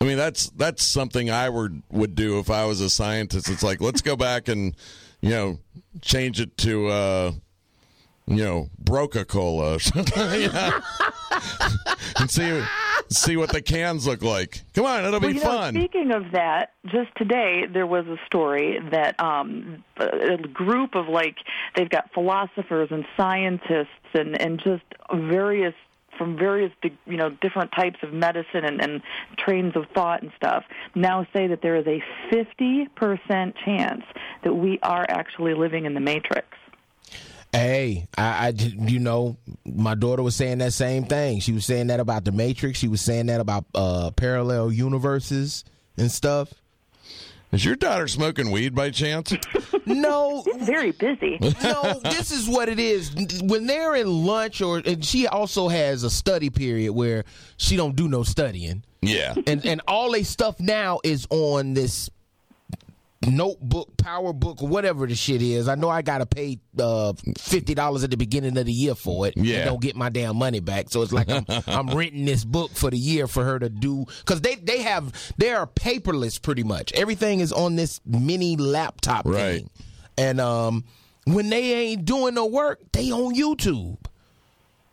[0.00, 3.50] I mean, that's that's something I would would do if I was a scientist.
[3.50, 4.74] It's like let's go back and
[5.20, 5.58] you know
[6.00, 7.32] change it to uh,
[8.26, 9.78] you know Broca Cola
[10.16, 10.80] yeah.
[12.16, 12.62] and see
[13.10, 14.62] see what the cans look like.
[14.74, 15.74] Come on, it'll Well, be you know, fun.
[15.74, 21.36] speaking of that, just today there was a story that um, a group of like
[21.76, 25.74] they've got philosophers and scientists and and just various
[26.18, 26.70] from various
[27.06, 29.02] you know different types of medicine and, and
[29.38, 34.02] trains of thought and stuff now say that there is a 50% chance
[34.44, 36.46] that we are actually living in the matrix.
[37.52, 41.40] Hey, I, I, you know, my daughter was saying that same thing.
[41.40, 42.78] She was saying that about the Matrix.
[42.78, 45.64] She was saying that about uh, parallel universes
[45.96, 46.54] and stuff.
[47.52, 49.32] Is your daughter smoking weed by chance?
[49.86, 51.38] No, Very busy.
[51.64, 53.12] no, this is what it is.
[53.42, 57.24] When they're in lunch, or and she also has a study period where
[57.56, 59.34] she don't do no studying, yeah.
[59.48, 62.08] and and all they stuff now is on this
[63.26, 65.68] notebook, power book, whatever the shit is.
[65.68, 69.26] I know I gotta pay uh, fifty dollars at the beginning of the year for
[69.26, 69.34] it.
[69.36, 69.56] Yeah.
[69.58, 70.90] and don't get my damn money back.
[70.90, 74.06] So it's like I'm, I'm renting this book for the year for her to do
[74.20, 76.92] because they they have they are paperless pretty much.
[76.92, 79.56] Everything is on this mini laptop Right.
[79.60, 79.70] thing,
[80.16, 80.84] and um,
[81.26, 83.98] when they ain't doing no work, they on YouTube.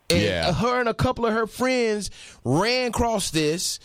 [0.10, 0.54] And Yeah.
[0.54, 2.12] her and a couple of her friends
[2.46, 3.80] ran across this,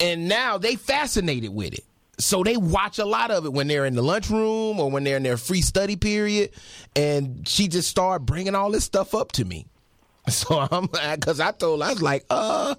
[0.00, 1.84] and now they fascinated with it.
[2.18, 5.16] So they watch a lot of it when they're in the lunchroom or when they're
[5.16, 6.50] in their free study period.
[6.94, 9.66] And she just started bringing all this stuff up to me.
[10.30, 12.74] So I'm because I told her I was like, uh,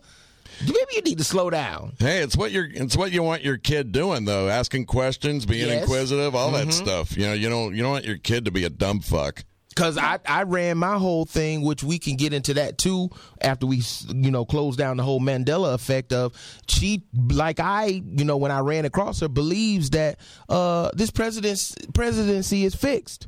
[0.62, 1.94] maybe you need to slow down.
[2.00, 5.68] Hey, it's what you're it's what you want your kid doing though, asking questions, being
[5.68, 5.82] Yes.
[5.84, 6.68] inquisitive, all Mm-hmm.
[6.70, 7.16] that stuff.
[7.16, 9.44] You know, you don't you don't want your kid to be a dumb fuck.
[9.76, 13.10] Cause I, I ran my whole thing, which we can get into that too
[13.42, 16.34] after we you know close down the whole Mandela effect of
[16.66, 21.76] she like I you know when I ran across her believes that uh this president's
[21.94, 23.28] presidency is fixed.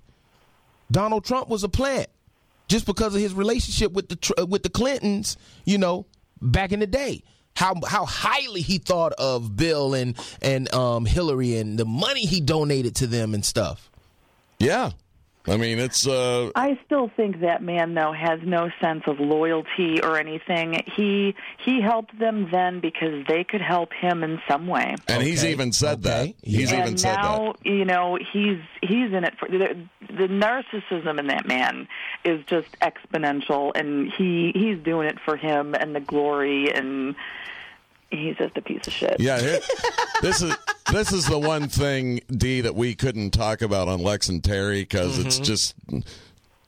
[0.90, 2.08] Donald Trump was a plant
[2.68, 6.06] just because of his relationship with the with the Clintons, you know,
[6.42, 7.24] back in the day.
[7.56, 12.40] How how highly he thought of Bill and and um Hillary and the money he
[12.40, 13.90] donated to them and stuff.
[14.60, 14.92] Yeah.
[15.50, 20.02] I mean, it's uh I still think that man though has no sense of loyalty
[20.02, 20.84] or anything.
[20.96, 24.96] He he helped them then because they could help him in some way.
[25.08, 26.36] and he's even said Okay.
[26.44, 26.48] that.
[26.50, 26.78] He's Yeah.
[26.80, 27.66] even and said now that.
[27.70, 29.76] you know he's he's in it for the,
[30.08, 31.88] the narcissism in that man
[32.26, 37.16] is just exponential, and he he's doing it for him and the glory, and
[38.12, 39.20] he's just a piece of shit.
[39.20, 39.60] Yeah, here-
[40.22, 40.56] this is
[40.92, 44.82] this is the one thing Dee that we couldn't talk about on Lex and Terry
[44.82, 45.28] because Mm-hmm.
[45.28, 45.76] it's just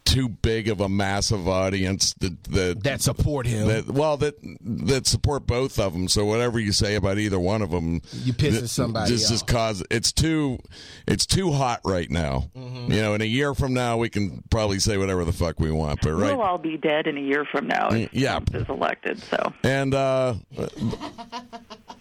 [0.09, 3.67] too big of a massive audience that that That support him.
[3.67, 6.07] that well that that support both of them.
[6.07, 9.49] So whatever you say about either one of them, You pissing somebody Just just off.
[9.49, 10.59] cause it's too
[11.07, 12.49] it's too hot right now.
[12.57, 12.91] Mm-hmm.
[12.91, 15.71] You know, in a year from now, we can probably say whatever the fuck we
[15.71, 15.99] want.
[16.01, 18.31] But right We'll all be dead in a year from now if Yeah.
[18.39, 19.21] Trump is elected.
[19.23, 20.35] So and uh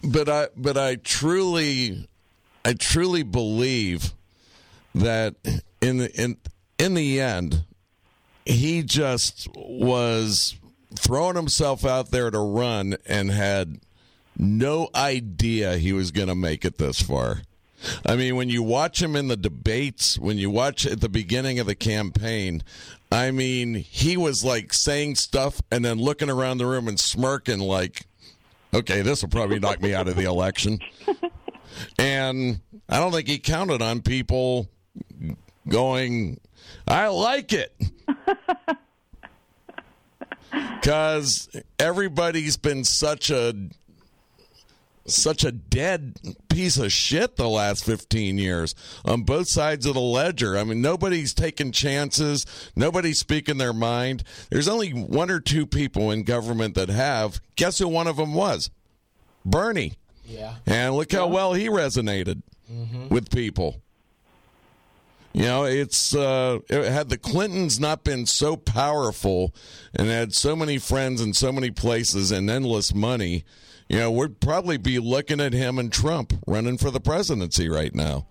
[0.03, 2.07] but i but i truly
[2.65, 4.13] i truly believe
[4.95, 5.35] that
[5.81, 6.37] in the in
[6.77, 7.63] in the end
[8.49, 10.55] he just was
[10.95, 13.79] throwing himself out there to run and had
[14.37, 17.41] no idea he was going to make it this far.
[18.05, 21.59] I mean, when you watch him in the debates, when you watch at the beginning
[21.59, 22.63] of the campaign,
[23.11, 27.59] I mean, he was like saying stuff and then looking around the room and smirking,
[27.59, 28.05] like,
[28.73, 30.79] okay, this will probably knock me out of the election.
[31.97, 32.59] And
[32.89, 34.67] I don't think he counted on people
[35.67, 36.39] going,
[36.87, 37.73] I like it.
[40.51, 43.53] Because everybody's been such a
[45.05, 46.15] such a dead
[46.49, 50.57] piece of shit the last 15 years on both sides of the ledger.
[50.57, 54.23] I mean, nobody's taking chances, nobody's speaking their mind.
[54.49, 57.41] There's only one or two people in government that have.
[57.55, 58.69] Guess who one of them was?
[59.43, 59.93] Bernie.
[60.25, 60.55] Yeah.
[60.65, 63.09] And look how well he resonated mm-hmm.
[63.09, 63.81] with people.
[65.33, 69.53] You know, it's uh, it, had the Clintons not been so powerful
[69.93, 73.43] and had so many friends in so many places and endless money,
[73.87, 77.93] you know, we'd probably be looking at him and Trump running for the presidency right
[77.93, 78.25] now.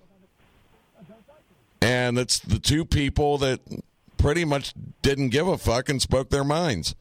[1.80, 3.60] And it's the two people that
[4.16, 6.96] pretty much didn't give a fuck and spoke their minds.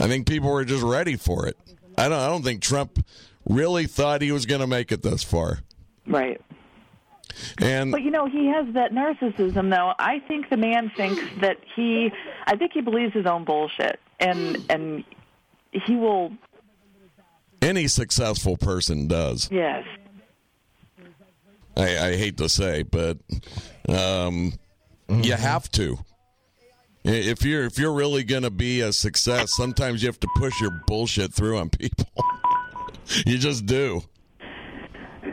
[0.00, 1.58] I think people were just ready for it.
[1.98, 2.18] I don't.
[2.18, 3.04] I don't think Trump
[3.46, 5.58] really thought he was going to make it this far.
[6.06, 6.40] Right.
[7.60, 9.92] And But you know, he has that narcissism though.
[9.98, 12.10] I think the man thinks that he
[12.46, 14.00] I think he believes his own bullshit.
[14.18, 15.04] And and
[15.72, 16.32] he will
[17.62, 19.48] any successful person does.
[19.50, 19.84] yes.
[21.76, 23.18] I, I hate to say, but
[23.88, 24.52] um,
[25.08, 25.98] you have to.
[27.04, 30.60] If you're if you're really going to be a success, sometimes you have to push
[30.60, 32.06] your bullshit through on people.
[33.26, 34.02] you just do.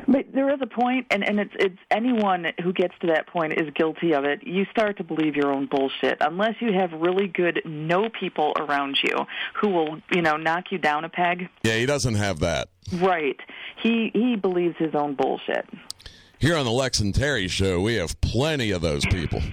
[0.07, 3.53] But there is a point and, and it's it's anyone who gets to that point
[3.53, 4.45] is guilty of it.
[4.45, 8.97] You start to believe your own bullshit unless you have really good no people around
[9.03, 9.15] you
[9.59, 11.49] who will, you know, knock you down a peg.
[11.63, 12.69] Yeah, he doesn't have that.
[12.93, 13.39] Right.
[13.83, 15.67] He he believes his own bullshit.
[16.39, 19.41] Here on the Lex and Terry show, we have plenty of those people.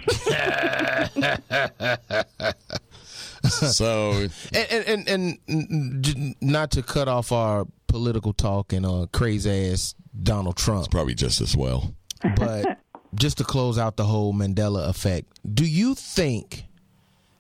[3.49, 9.71] so And and, and and not to cut off our political talk and uh, crazy
[9.73, 11.95] ass Donald Trump, probably just as well.
[12.37, 12.79] but
[13.15, 16.65] just to close out the whole Mandela effect, do you think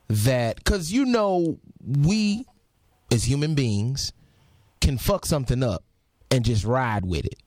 [0.08, 2.44] that because you know we
[3.12, 4.12] as human beings
[4.80, 5.84] can fuck something up
[6.30, 7.38] and just ride with it,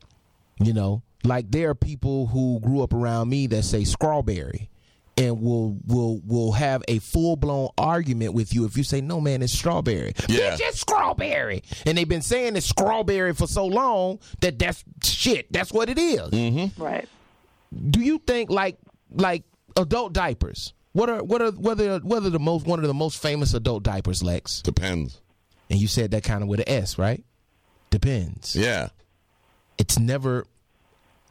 [0.60, 4.70] you know, like there are people who grew up around me that say strawberry.
[5.18, 9.20] And will will will have a full blown argument with you if you say no,
[9.20, 10.14] man, it's strawberry.
[10.30, 10.52] Yeah.
[10.52, 15.52] Bitch, it's strawberry, and they've been saying it's strawberry for so long that that's shit.
[15.52, 16.82] That's what it is mm-hmm.
[16.82, 17.10] Right.
[17.90, 18.78] do you think like
[19.12, 19.44] like
[19.76, 20.74] adult diapers?
[20.94, 24.22] What are what are whether whether the most one of the most famous adult diapers,
[24.24, 24.62] Lex?
[24.62, 25.22] Depends.
[25.70, 27.24] And you said that kind of with an S, right?
[27.90, 28.56] Depends.
[28.56, 28.90] Yeah.
[29.78, 30.46] It's never.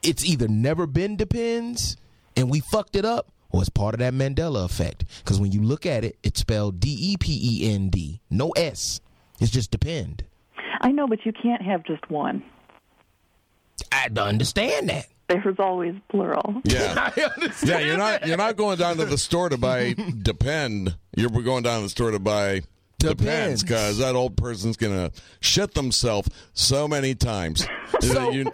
[0.02, 1.96] It's either never been depends,
[2.36, 5.04] and we fucked it up, or it's part of that Mandela effect.
[5.18, 8.50] Because when you look at it, it's spelled D E P E N D, no
[8.50, 9.00] S.
[9.40, 10.24] It's just depend.
[10.80, 12.42] I know, but you can't have just one.
[13.92, 15.06] I don't understand that.
[15.28, 16.60] There's always plural.
[16.64, 17.10] Yeah.
[17.16, 17.68] I understand.
[17.68, 20.96] Yeah, you're not you're not going down to the store to buy depend.
[21.16, 22.62] You're going down to the store to buy
[22.98, 23.62] depends Depends.
[23.62, 27.66] because that old person's gonna shit themselves so many times.
[28.00, 28.52] So- You-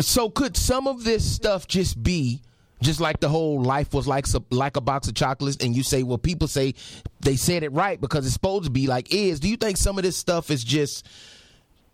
[0.00, 2.40] So could some of this stuff just be
[2.82, 6.02] just like the whole life was like like a box of chocolates and you say
[6.02, 6.74] well people say
[7.20, 9.40] they said it right because it's supposed to be like is.
[9.40, 11.06] Do you think some of this stuff is just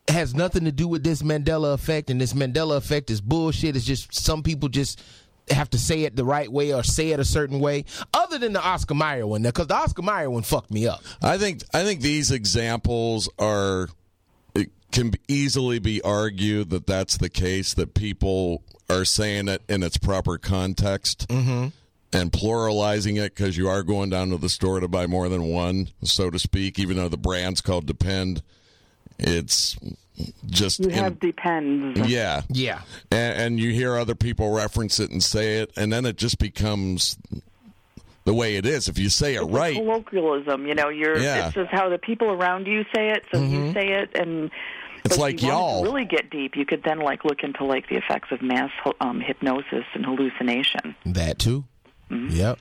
[0.09, 3.77] has nothing to do with this Mandela effect and this Mandela effect is bullshit?
[3.77, 5.03] It's just some people just
[5.51, 8.53] have to say it the right way or say it a certain way other than
[8.53, 9.43] the Oscar Mayer one.
[9.43, 11.03] Because the Oscar Mayer one fucked me up.
[11.23, 13.89] I think I think these examples are
[14.55, 19.83] it can easily be argued that that's the case that people are saying it in
[19.83, 21.69] its proper context mm-hmm.
[22.13, 25.45] and pluralizing it because you are going down to the store to buy more than
[25.45, 26.79] one, so to speak.
[26.79, 28.43] Even though the brand's called Depend,
[29.19, 29.77] it's
[30.47, 32.09] just You in- have depends.
[32.09, 36.07] yeah, yeah and, and you hear other people reference it and say it, and then
[36.07, 37.19] it just becomes
[38.25, 38.89] the way it is.
[38.89, 41.47] If you say it It's right, colloquialism, you know, you're Yeah.
[41.47, 43.73] it's just how the people around you say it, so you mm-hmm.
[43.73, 44.51] say it and
[45.05, 47.43] It's but like if you y'all to really get deep, you could then like look
[47.43, 48.71] into like the effects of mass
[49.01, 50.95] um, hypnosis and hallucination.
[51.07, 51.65] that too
[52.11, 52.59] yep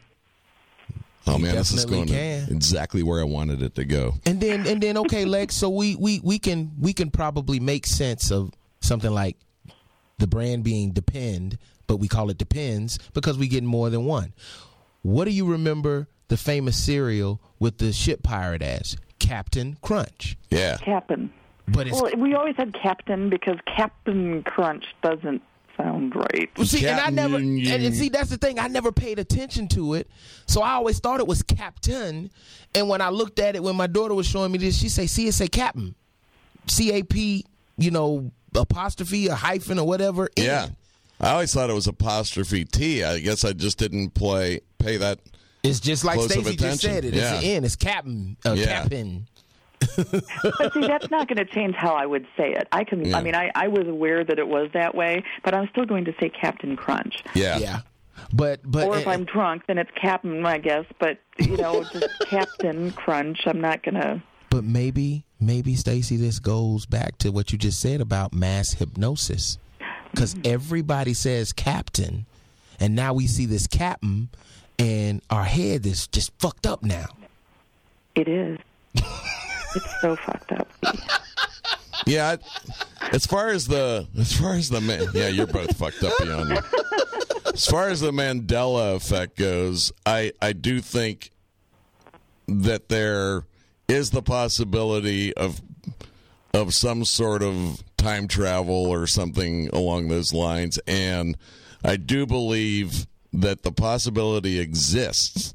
[1.25, 2.47] oh You man, this is definitely going can.
[2.47, 4.15] to exactly where I wanted it to go.
[4.25, 5.55] And then and then okay, Lex.
[5.55, 9.37] So we we we can we can probably make sense of something like
[10.19, 11.57] the brand being depend,
[11.87, 14.33] but we call it depends because we get more than one.
[15.01, 20.37] What do you remember the famous cereal with the ship pirate as Captain Crunch?
[20.49, 21.31] Yeah, Captain.
[21.67, 25.41] But it's Well, we always had Captain because Captain Crunch doesn't
[25.75, 26.49] sound right.
[26.57, 28.57] Well, see, and I never, and, Captain- and see, that's the thing.
[28.57, 30.09] I never paid attention to it,
[30.47, 32.31] so I always thought it was Captain.
[32.73, 35.05] And when I looked at it, when my daughter was showing me this, she say,
[35.07, 35.93] "See, it say Captain,
[36.67, 37.45] C A P,
[37.77, 40.67] you know, apostrophe, a hyphen, or whatever." N." Yeah.
[41.19, 43.03] I always thought it was apostrophe T.
[43.03, 45.19] I guess I just didn't play pay that.
[45.63, 47.13] it's just like Close Stacey just said it.
[47.13, 47.35] Yeah.
[47.35, 47.63] It's an N.
[47.65, 48.65] It's Captain, uh, Yeah.
[48.65, 49.27] Captain.
[49.79, 52.67] But see, that's not going to change how I would say it.
[52.71, 53.05] I can.
[53.05, 53.17] Yeah.
[53.17, 56.05] I mean, I, I was aware that it was that way, but I'm still going
[56.05, 57.23] to say Captain Crunch.
[57.33, 57.57] Yeah.
[57.57, 57.79] Yeah,
[58.33, 60.85] but but Or if and- I'm drunk, then it's Captain, I guess.
[60.99, 63.39] But you know, just Captain Crunch.
[63.45, 64.21] I'm not going to.
[64.49, 69.57] But maybe, maybe Stacey, this goes back to what you just said about mass hypnosis,
[70.11, 70.53] because mm-hmm.
[70.53, 72.25] everybody says captain,
[72.79, 74.29] and now we see this captain,
[74.79, 77.07] and our head is just fucked up now.
[78.15, 78.57] It is.
[79.75, 80.67] it's so fucked up.
[82.05, 82.37] Yeah.
[83.01, 86.13] I- As far as the as far as the man, yeah, you're both fucked up
[86.19, 86.59] beyond.
[87.53, 91.31] As far as the Mandela effect goes, I I do think
[92.47, 93.43] that there
[93.89, 95.61] is the possibility of
[96.53, 101.35] of some sort of time travel or something along those lines and
[101.83, 105.53] I do believe that the possibility exists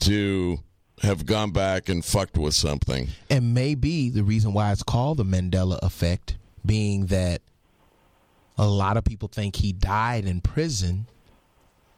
[0.00, 0.58] to
[1.02, 3.08] have gone back and fucked with something.
[3.30, 7.42] And maybe the reason why it's called the Mandela effect, being that
[8.56, 11.06] a lot of people think he died in prison.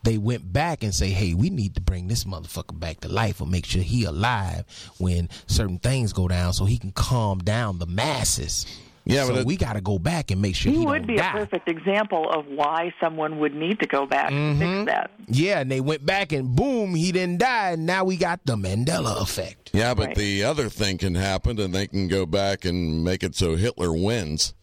[0.03, 3.40] They went back and say, "Hey, we need to bring this motherfucker back to life
[3.40, 4.64] or make sure he alive
[4.98, 8.66] when certain things go down, so he can calm down the masses."
[9.11, 10.92] Yeah, so but it- we got to go back and make sure he, He don't
[10.92, 11.30] would be die.
[11.30, 14.84] a perfect example of why someone would need to go back and fix mm-hmm.
[14.86, 15.11] that.
[15.28, 18.56] Yeah, and they went back and boom, he didn't die, and now we got the
[18.56, 19.70] Mandela effect.
[19.72, 20.16] Yeah, but Right.
[20.16, 23.92] the other thing can happen, and they can go back and make it so Hitler
[23.92, 24.54] wins.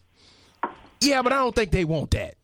[1.00, 2.34] Yeah, but I don't think they want that.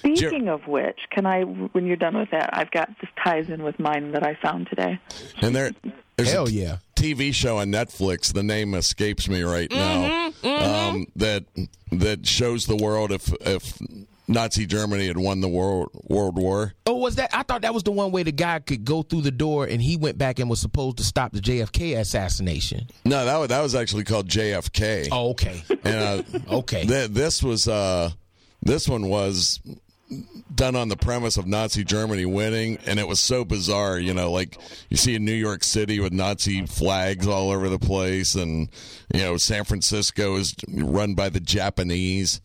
[0.00, 3.62] Speaking of which, can I, when you're done with that, I've got this ties in
[3.62, 4.98] with mine that I found today.
[5.40, 5.70] And there,
[6.16, 6.76] there's Hell a yeah.
[6.96, 8.32] TV show on Netflix.
[8.32, 10.30] The name escapes me right now.
[10.44, 11.44] Um, that
[11.90, 13.78] that shows the world if if
[14.28, 16.74] Nazi Germany had won the world World War.
[16.86, 17.30] Oh, was that?
[17.34, 19.80] I thought that was the one way the guy could go through the door, and
[19.82, 22.86] he went back and was supposed to stop the JFK assassination.
[23.04, 25.08] No, that was, that was actually called JFK.
[25.10, 26.84] Oh, okay, And, uh, okay.
[26.86, 28.10] th- this was uh,
[28.62, 29.60] this one was
[30.54, 33.98] done on the premise of Nazi Germany winning, and it was so bizarre.
[33.98, 34.58] You know, like
[34.88, 38.68] you see in New York City with Nazi flags all over the place, and
[39.12, 42.40] you know San Francisco is run by the Japanese,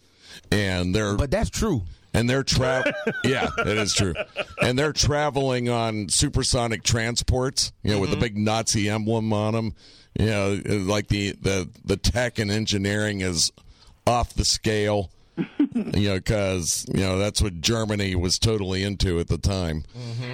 [0.52, 1.84] and they're but that's true.
[2.14, 2.94] and they're tra-
[3.24, 4.14] yeah, it is true.
[4.62, 8.24] And they're traveling on supersonic transports, you know, with the mm-hmm.
[8.24, 9.76] big Nazi emblem on them.
[10.18, 13.52] You know, like the the the tech and engineering is
[14.08, 15.12] off the scale.
[15.96, 19.84] you know, because you know that's what Germany was totally into at the time.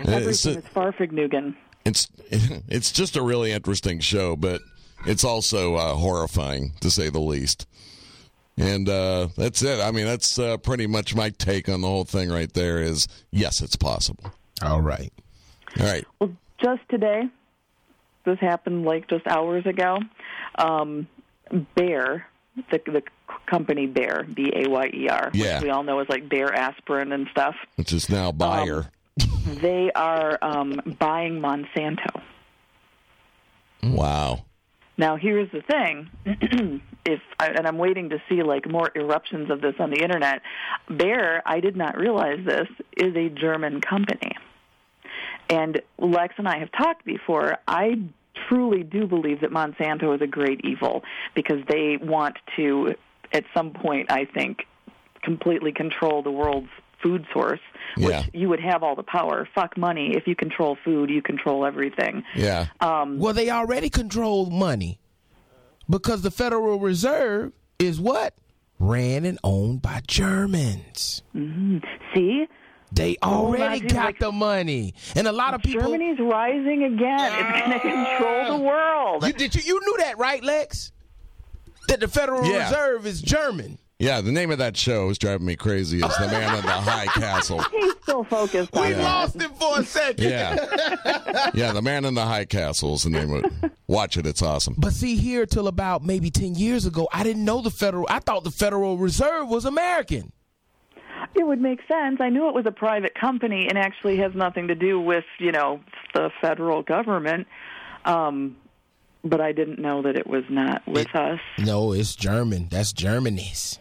[0.06, 1.56] And It's, Everything is Fahrvergnügen.
[1.86, 2.08] it's
[2.68, 4.62] it's just a really interesting show, but
[5.06, 7.68] it's also uh, horrifying to say the least.
[8.58, 9.80] And uh, that's it.
[9.80, 12.80] I mean, that's uh, pretty much my take on the whole thing right there.
[12.82, 14.32] Is yes, it's possible.
[14.62, 15.12] All right.
[15.80, 16.06] All right.
[16.20, 16.32] Well,
[16.64, 17.24] just today,
[18.26, 19.98] this happened like just hours ago.
[20.60, 21.08] Um,
[21.76, 22.26] Bayer,
[22.56, 23.04] the the
[23.46, 25.56] company Bayer, B A Y E R, Yeah.
[25.56, 27.56] which we all know is like Bayer aspirin and stuff.
[27.76, 28.92] Which is now buyer.
[29.62, 32.22] They are um, buying Monsanto.
[33.84, 34.46] wow.
[34.98, 36.10] Now, here's the thing.
[37.06, 40.42] if I, and I'm waiting to see like more eruptions of this on the internet.
[40.96, 44.32] Bayer, I did not realize this, is a German company.
[45.50, 47.58] And Lex and I have talked before.
[47.68, 48.00] I
[48.50, 51.04] truly do believe that Monsanto is a great evil
[51.36, 52.96] because they want to,
[53.32, 54.60] at some point, I think,
[55.22, 56.70] completely control the world's
[57.02, 57.60] food source,
[57.98, 58.24] which Yeah.
[58.34, 59.48] you would have all the power.
[59.54, 60.16] Fuck money.
[60.16, 62.24] If you control food, you control everything.
[62.36, 62.68] Yeah.
[62.80, 65.00] Um, well, they already control money
[65.90, 68.36] because the Federal Reserve is what
[68.80, 71.24] ran and owned by Germans.
[71.36, 71.78] Mm-hmm.
[72.14, 72.48] See?
[72.94, 75.82] They already Nazis got like- the money, and a lot of people.
[75.84, 77.20] Germany's rising again.
[77.34, 79.26] It's going to control the world.
[79.26, 80.92] You, did you you knew that, right, Lex?
[81.88, 82.66] That the Federal Yeah.
[82.70, 83.78] Reserve is German.
[84.00, 84.22] Yeah.
[84.22, 86.00] The name of that show is driving me crazy.
[86.02, 87.62] It's the man in the high castle.
[87.72, 89.02] He's still focused on We that.
[89.04, 90.30] lost him for a second.
[90.30, 91.50] Yeah.
[91.54, 91.72] Yeah.
[91.74, 93.72] The man in the high castle is the name of it.
[93.88, 94.26] Watch it.
[94.28, 94.76] It's awesome.
[94.78, 98.06] But see, here till about maybe ten years ago, I didn't know the federal.
[98.10, 100.32] I thought the Federal Reserve was American.
[101.36, 102.18] It would make sense.
[102.20, 105.52] I knew it was a private company and actually has nothing to do with, you
[105.52, 105.80] know,
[106.14, 107.48] the federal government.
[108.06, 108.58] Um,
[109.24, 111.40] but I didn't know that it was not with us.
[111.58, 112.68] No, it's German.
[112.70, 113.80] That's Germany's.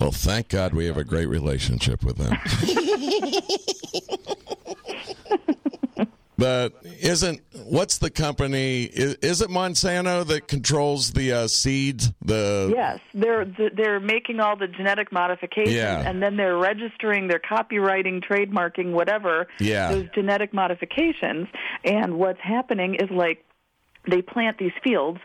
[0.00, 2.36] Well, thank God we have a great relationship with them.
[6.38, 8.84] but isn't what's the company?
[8.84, 12.12] Is, is it Monsanto that controls the uh, seeds?
[12.24, 16.02] The Yes, they're they're making all the genetic modifications, Yeah.
[16.06, 19.90] and then they're registering, they're copywriting, trademarking, whatever Yeah.
[19.92, 21.48] those genetic modifications.
[21.84, 23.44] And what's happening is like
[24.08, 25.18] they plant these fields,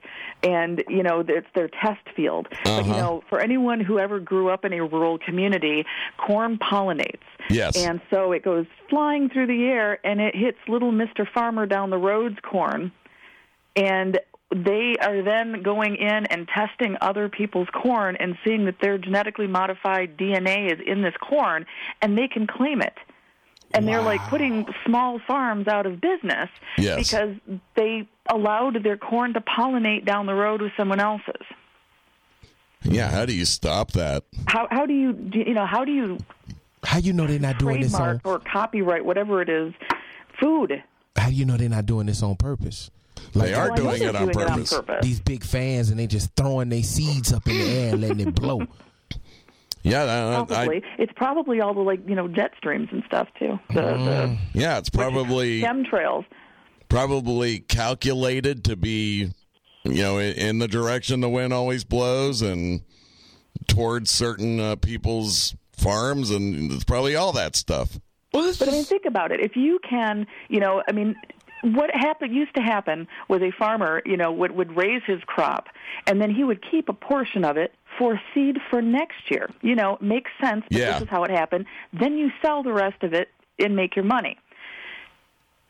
[0.44, 2.48] and you know it's their test field.
[2.64, 3.02] But you Uh-huh.
[3.02, 5.86] know, for anyone who ever grew up in a rural community,
[6.18, 7.22] corn pollinates.
[7.50, 7.78] Yes.
[7.86, 11.90] And so it goes flying through the air, and it hits little Mister Farmer down
[11.90, 12.92] the road's corn
[13.76, 14.20] and
[14.54, 19.48] they are then going in and testing other people's corn and seeing that their genetically
[19.48, 21.66] modified DNA is in this corn
[22.02, 22.98] and they can claim it.
[23.74, 27.09] And they're like putting small farms out of business Yes.
[27.09, 27.36] because
[27.76, 31.45] they allowed their corn to pollinate down the road with someone else's.
[32.84, 33.09] yeah.
[33.09, 34.24] How do you stop that?
[34.47, 36.17] How how do you you know how do you
[36.84, 38.22] How you know they're not doing this on?
[38.24, 39.74] or copyright whatever it is
[40.39, 40.84] food?
[41.15, 42.89] How do you know they're not doing this on purpose?
[43.34, 44.74] They are oh, Well, doing they're it on doing it on purpose.
[44.74, 45.05] purpose.
[45.05, 48.19] These big fans and they just throwing their seeds up in the air and letting
[48.22, 48.61] it blow.
[49.84, 53.28] Yeah, I- I- Probably it's probably all the like you know jet streams and stuff
[53.40, 53.60] too.
[53.70, 54.78] The, the yeah.
[54.78, 56.26] It's probably chemtrails.
[56.90, 59.32] probably calculated to be,
[59.84, 62.82] you know, in, in the direction the wind always blows and
[63.68, 68.00] towards certain uh, people's farms, and it's probably all that stuff.
[68.34, 69.40] Well, this But I mean, think about it.
[69.42, 71.16] If you can, you know, I mean,
[71.64, 75.68] what happened used to happen was a farmer, you know, would would raise his crop,
[76.08, 79.47] and then he would keep a portion of it for seed for next year.
[79.62, 80.64] You know, makes sense.
[80.72, 80.93] But Yeah.
[80.93, 81.68] This is how it happened.
[81.93, 83.30] Then you sell the rest of it
[83.60, 84.39] and make your money.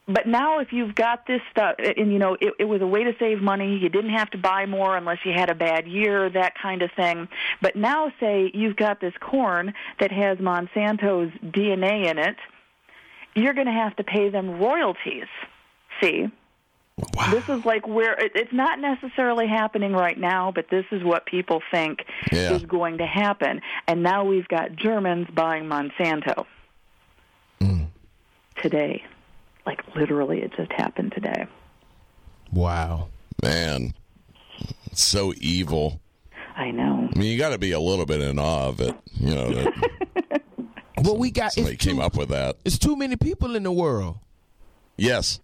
[0.07, 3.03] But now, if you've got this stuff, and you know, it, it was a way
[3.03, 3.77] to save money.
[3.77, 6.89] You didn't have to buy more unless you had a bad year, that kind of
[6.95, 7.27] thing.
[7.61, 12.37] But now, say you've got this corn that has Monsanto's DNA in it,
[13.35, 15.27] you're going to have to pay them royalties.
[16.01, 16.27] See?
[17.31, 21.25] This is like where it, it's not necessarily happening right now, but this is what
[21.25, 21.99] people think
[22.31, 22.53] Yeah.
[22.53, 23.61] is going to happen.
[23.87, 26.45] And now we've got Germans buying Monsanto
[27.59, 27.87] mm.
[28.61, 29.03] today.
[29.65, 31.45] Like literally, it just happened today.
[32.51, 33.07] wow.
[33.43, 33.93] Man,
[34.91, 35.99] it's so evil.
[36.55, 37.09] I know.
[37.15, 38.95] I mean, you got to be a little bit in awe of it.
[39.15, 40.41] You know, that
[41.03, 42.57] Well, we got somebody came too, up with that.
[42.65, 44.17] it's too many people in the world.
[44.97, 45.39] Yes.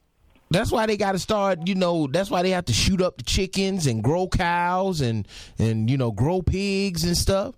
[0.49, 1.67] That's why they got to start.
[1.67, 5.27] You know, that's why they have to shoot up the chickens and grow cows and
[5.59, 7.55] and you know grow pigs and stuff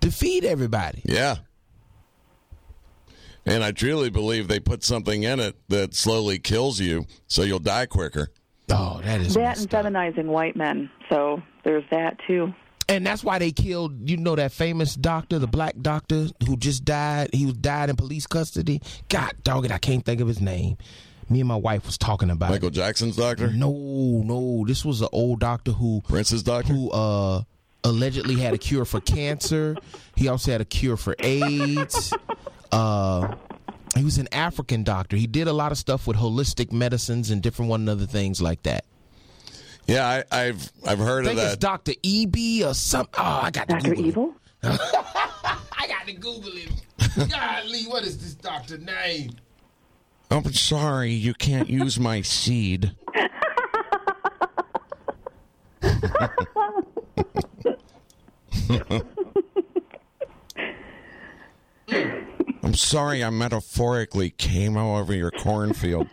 [0.00, 1.00] to feed everybody.
[1.04, 1.36] Yeah.
[3.46, 7.58] And I truly believe they put something in it that slowly kills you, so you'll
[7.58, 8.30] die quicker.
[8.70, 9.84] Oh, that is That messed and up.
[9.84, 10.90] feminizing white men.
[11.10, 12.54] So there's that too.
[12.88, 14.08] and that's why they killed.
[14.08, 17.30] You know that famous doctor, the black doctor who just died.
[17.34, 18.80] He was died in police custody.
[19.10, 20.78] God dog it, I can't think of his name.
[21.30, 22.50] Me and my wife was talking about.
[22.50, 22.74] Michael it.
[22.74, 23.70] Jackson's doctor, No,
[24.24, 26.72] no, this was an old doctor who Prince's doctor.
[26.72, 27.42] who uh
[27.84, 29.76] allegedly had a cure for cancer.
[30.16, 32.12] He also had a cure for AIDS.
[32.72, 33.34] Uh
[33.96, 35.16] he was an African doctor.
[35.16, 38.62] He did a lot of stuff with holistic medicines and different one other things like
[38.64, 38.84] that.
[39.86, 41.60] Yeah, I, I've I've heard I of think it's that.
[41.60, 43.06] Doctor EB or some.
[43.14, 43.90] Oh, I got Dr.
[43.90, 44.06] Google.
[44.06, 44.34] Evil?
[44.62, 46.70] I got to Google it.
[47.30, 49.30] Golly, what is this doctor name?
[50.30, 52.92] I'm sorry, you can't use my seed.
[62.62, 66.08] I'm sorry, I metaphorically came all over your cornfield.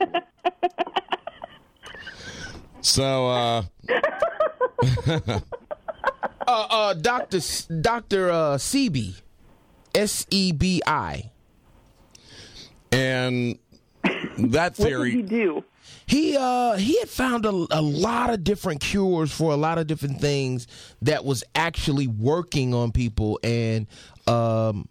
[2.81, 3.63] So, uh,
[6.47, 7.39] Uh, uh, Doctor
[7.81, 9.21] Doctor uh, Sebi,
[9.95, 11.31] S E B I.
[12.91, 13.57] and
[14.37, 15.11] that What theory.
[15.11, 15.63] did he do?
[16.05, 19.87] He uh he had found a, a lot of different cures for a lot of
[19.87, 20.67] different things
[21.01, 23.87] that was actually working on people and
[24.27, 24.87] um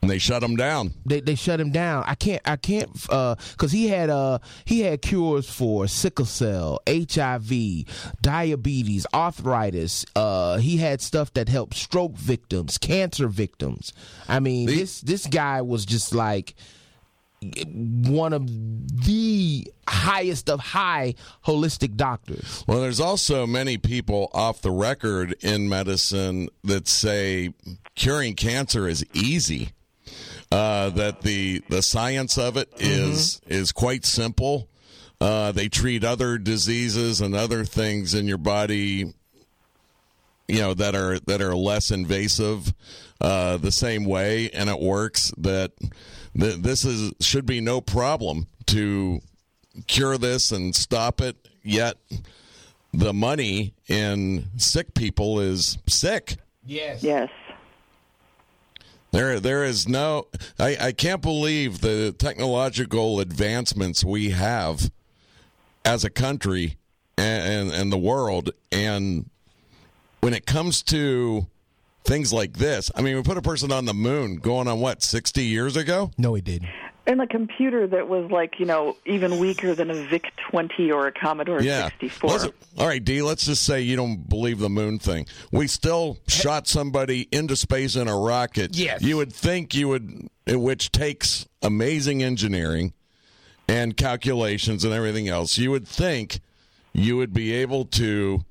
[0.00, 0.92] And they shut him down.
[1.06, 2.04] they, they shut him down.
[2.06, 6.80] I can't I can't uh cuz he had uh he had cures for sickle cell,
[6.88, 7.84] HIV,
[8.22, 10.04] diabetes, arthritis.
[10.16, 13.92] Uh he had stuff that helped stroke victims, cancer victims.
[14.28, 16.54] I mean, The- this this guy was just like
[17.66, 18.46] one of
[19.04, 21.14] the highest of high
[21.46, 22.64] holistic doctors.
[22.66, 27.54] Well, there's also many people off the record in medicine that say
[27.94, 29.70] curing cancer is easy.
[30.52, 34.68] Uh, that the the science of it is is quite simple.
[35.20, 39.12] Uh, they treat other diseases and other things in your body,
[40.46, 42.72] you know, that are that are less invasive,
[43.20, 45.32] uh, the same way, and it works.
[45.38, 45.72] That
[46.38, 49.20] th- this is should be no problem to
[49.86, 51.36] cure this and stop it.
[51.62, 51.96] Yet
[52.92, 56.36] the money in sick people is sick.
[56.66, 57.02] Yes.
[57.02, 57.30] Yes.
[59.10, 60.26] There, there is no.
[60.58, 64.90] I, I can't believe the technological advancements we have
[65.84, 66.78] as a country
[67.16, 68.50] and, and, and the world.
[68.72, 69.30] And
[70.20, 71.46] when it comes to
[72.04, 75.02] things like this, I mean, we put a person on the moon going on what,
[75.02, 76.10] 60 years ago?
[76.18, 76.68] No, he didn't.
[77.06, 81.06] And a computer that was like, you know, even weaker than a VIC 20 or
[81.06, 81.84] a Commodore Yeah.
[82.00, 82.30] 64.
[82.30, 82.46] Let's-
[82.78, 85.26] all right, Dee, let's just say you don't believe the moon thing.
[85.52, 88.74] We still shot somebody into space in a rocket.
[88.74, 89.02] Yes.
[89.02, 92.94] You would think you would, which takes amazing engineering
[93.68, 95.58] and calculations and everything else.
[95.58, 96.40] You would think
[96.94, 98.44] you would be able to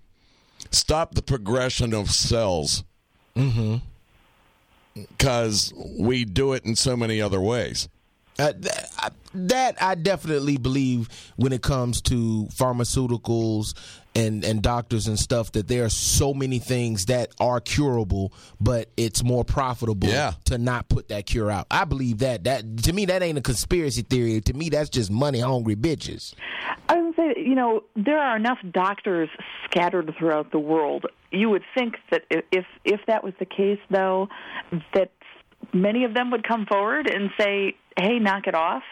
[0.69, 2.83] stop the progression of cells.
[3.35, 3.75] Mm-hmm.
[4.95, 7.89] Because we do it in so many other ways.
[8.37, 8.53] Uh,
[8.99, 13.73] I- that I definitely believe when it comes to pharmaceuticals
[14.15, 18.89] and and doctors and stuff that there are so many things that are curable, but
[18.97, 20.33] it's more profitable Yeah.
[20.45, 21.67] to not put that cure out.
[21.71, 24.41] I believe that that to me that ain't a conspiracy theory.
[24.41, 26.33] To me that's just money hungry bitches.
[26.89, 29.29] I would say, you know, there are enough doctors
[29.65, 31.05] scattered throughout the world.
[31.31, 34.29] You would think that if if that was the case, though,
[34.93, 35.11] that
[35.73, 38.83] many of them would come forward and say, "Hey, knock it off."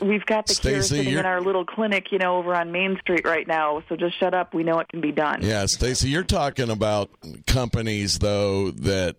[0.00, 2.72] We've got the cure Stacey, sitting in you're- our little clinic, you know, over on
[2.72, 3.82] Main Street right now.
[3.88, 4.54] So just shut up.
[4.54, 5.40] We know it can be done.
[5.42, 7.10] Yeah, Stacey, you're talking about
[7.46, 9.16] companies though that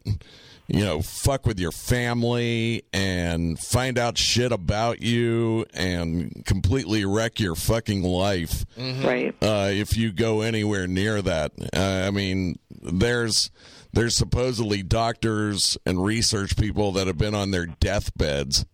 [0.68, 7.39] you know fuck with your family and find out shit about you and completely wreck
[7.39, 9.36] your fucking life Right.
[9.43, 11.51] uh, if you go anywhere near that.
[11.72, 13.51] Uh, I mean, there's
[13.93, 18.66] there's supposedly doctors and research people that have been on their deathbeds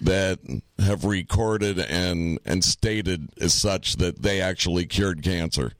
[0.00, 0.38] that
[0.78, 5.72] have recorded and and stated as such that they actually cured cancer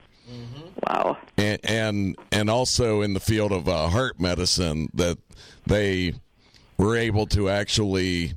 [0.89, 1.17] Wow.
[1.39, 5.19] and and, and also in the field of uh, heart medicine that
[5.67, 6.15] they
[6.77, 8.35] were able to actually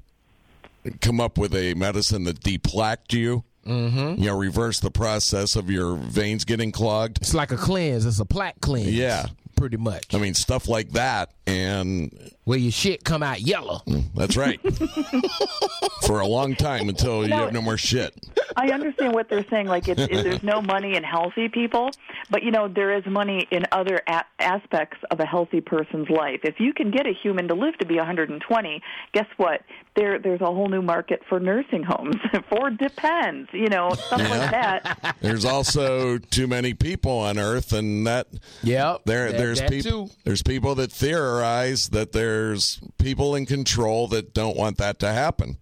[1.01, 3.43] come up with a medicine that deplaqued you.
[3.65, 4.21] Mm-hmm.
[4.21, 7.17] You know, reverse the process of your veins getting clogged.
[7.17, 8.05] It's like a cleanse.
[8.05, 8.93] It's a plaque cleanse.
[8.93, 9.25] Yeah.
[9.57, 10.13] Pretty much.
[10.13, 13.81] I mean, stuff like that, and Where your shit come out yellow.
[13.87, 14.59] Mm, that's right.
[16.05, 17.37] For a long time until you No.
[17.37, 18.13] have no more shit.
[18.55, 19.67] I understand what they're saying.
[19.67, 21.89] Like, it's, it, there's no money in healthy people,
[22.29, 26.39] but you know there is money in other a- aspects of a healthy person's life.
[26.43, 28.81] If you can get a human to live to be 120,
[29.13, 29.61] guess what?
[29.95, 32.15] There, there's a whole new market for nursing homes.
[32.49, 35.15] for depends, you know, stuff like that.
[35.21, 38.27] There's also too many people on Earth, and that
[38.63, 39.01] Yep.
[39.05, 40.11] There, that- there's that people.
[40.23, 45.57] There's people that theorize that there's people in control that don't want that to happen.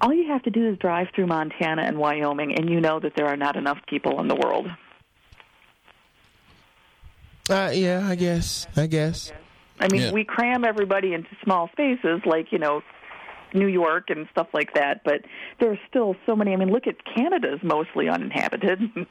[0.00, 3.12] All you have to do is drive through Montana and Wyoming, and you know that
[3.16, 4.66] there are not enough people in the world.
[7.50, 8.66] Uh, yeah, I guess.
[8.76, 9.32] I guess.
[9.80, 10.12] I mean, Yeah.
[10.12, 12.82] we cram everybody into small spaces like, you know,
[13.54, 15.22] New York and stuff like that, but
[15.60, 16.52] there are still so many.
[16.52, 18.80] I mean, look at Canada's mostly uninhabited.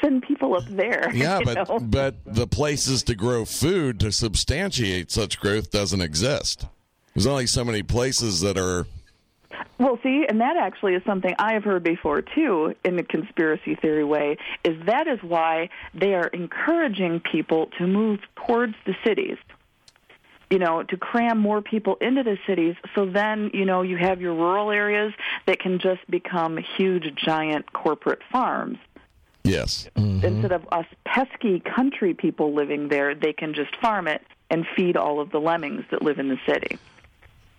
[0.00, 1.10] Send people up there.
[1.14, 1.78] Yeah, but know?
[1.80, 6.66] but the places to grow food to substantiate such growth doesn't exist.
[7.14, 8.86] There's only so many places that are.
[9.78, 13.74] Well, see, and that actually is something I have heard before too, in the conspiracy
[13.74, 14.36] theory way.
[14.64, 19.38] Is that is why they are encouraging people to move towards the cities.
[20.50, 24.20] You know, to cram more people into the cities, so then you know you have
[24.20, 25.14] your rural areas
[25.46, 28.78] that can just become huge, giant corporate farms.
[29.46, 29.88] Yes.
[29.96, 34.96] Instead of us pesky country people living there, they can just farm it and feed
[34.96, 36.78] all of the lemmings that live in the city.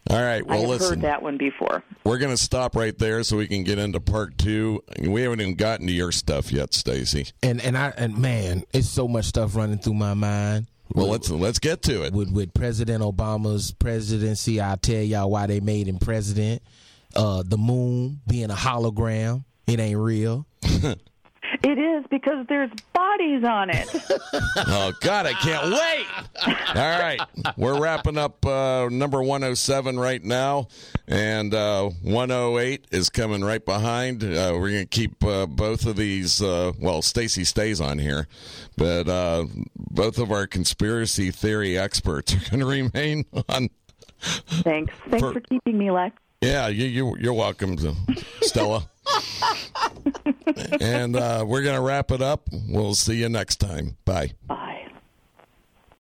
[0.10, 0.42] All right.
[0.42, 0.90] I Well, have listen.
[0.90, 1.84] heard that one before.
[2.06, 4.82] We're going to stop right there so we can get into part two.
[5.02, 7.28] We haven't even gotten to your stuff yet, Stacey.
[7.44, 10.68] And and I and man, it's so much stuff running through my mind.
[10.94, 12.14] Well, let's let's get to it.
[12.14, 14.62] with with President Obama's presidency.
[14.62, 16.62] I'll tell y'all why they made him president.
[17.14, 20.46] Uh, the moon being a hologram, it ain't real.
[21.64, 23.88] It is because there's bodies on it.
[24.70, 26.08] Oh God, I can't wait!
[26.76, 27.20] All right,
[27.58, 30.68] we're wrapping up uh, number 107 right now,
[31.08, 34.24] and uh, 108 is coming right behind.
[34.24, 36.42] Uh, we're going to keep uh, both of these.
[36.42, 38.28] Uh, well, Stacey stays on here,
[38.78, 39.46] but uh,
[39.76, 43.70] both of our conspiracy theory experts are going to remain on.
[44.20, 44.94] Thanks.
[45.10, 46.16] Thanks For- for, keeping me, Lex.
[46.42, 47.78] Yeah, you, you you're welcome,
[48.42, 48.90] Stella.
[50.82, 52.50] and uh, we're going to wrap it up.
[52.68, 53.98] We'll see you next time.
[54.06, 54.32] Bye.
[54.48, 54.77] Bye.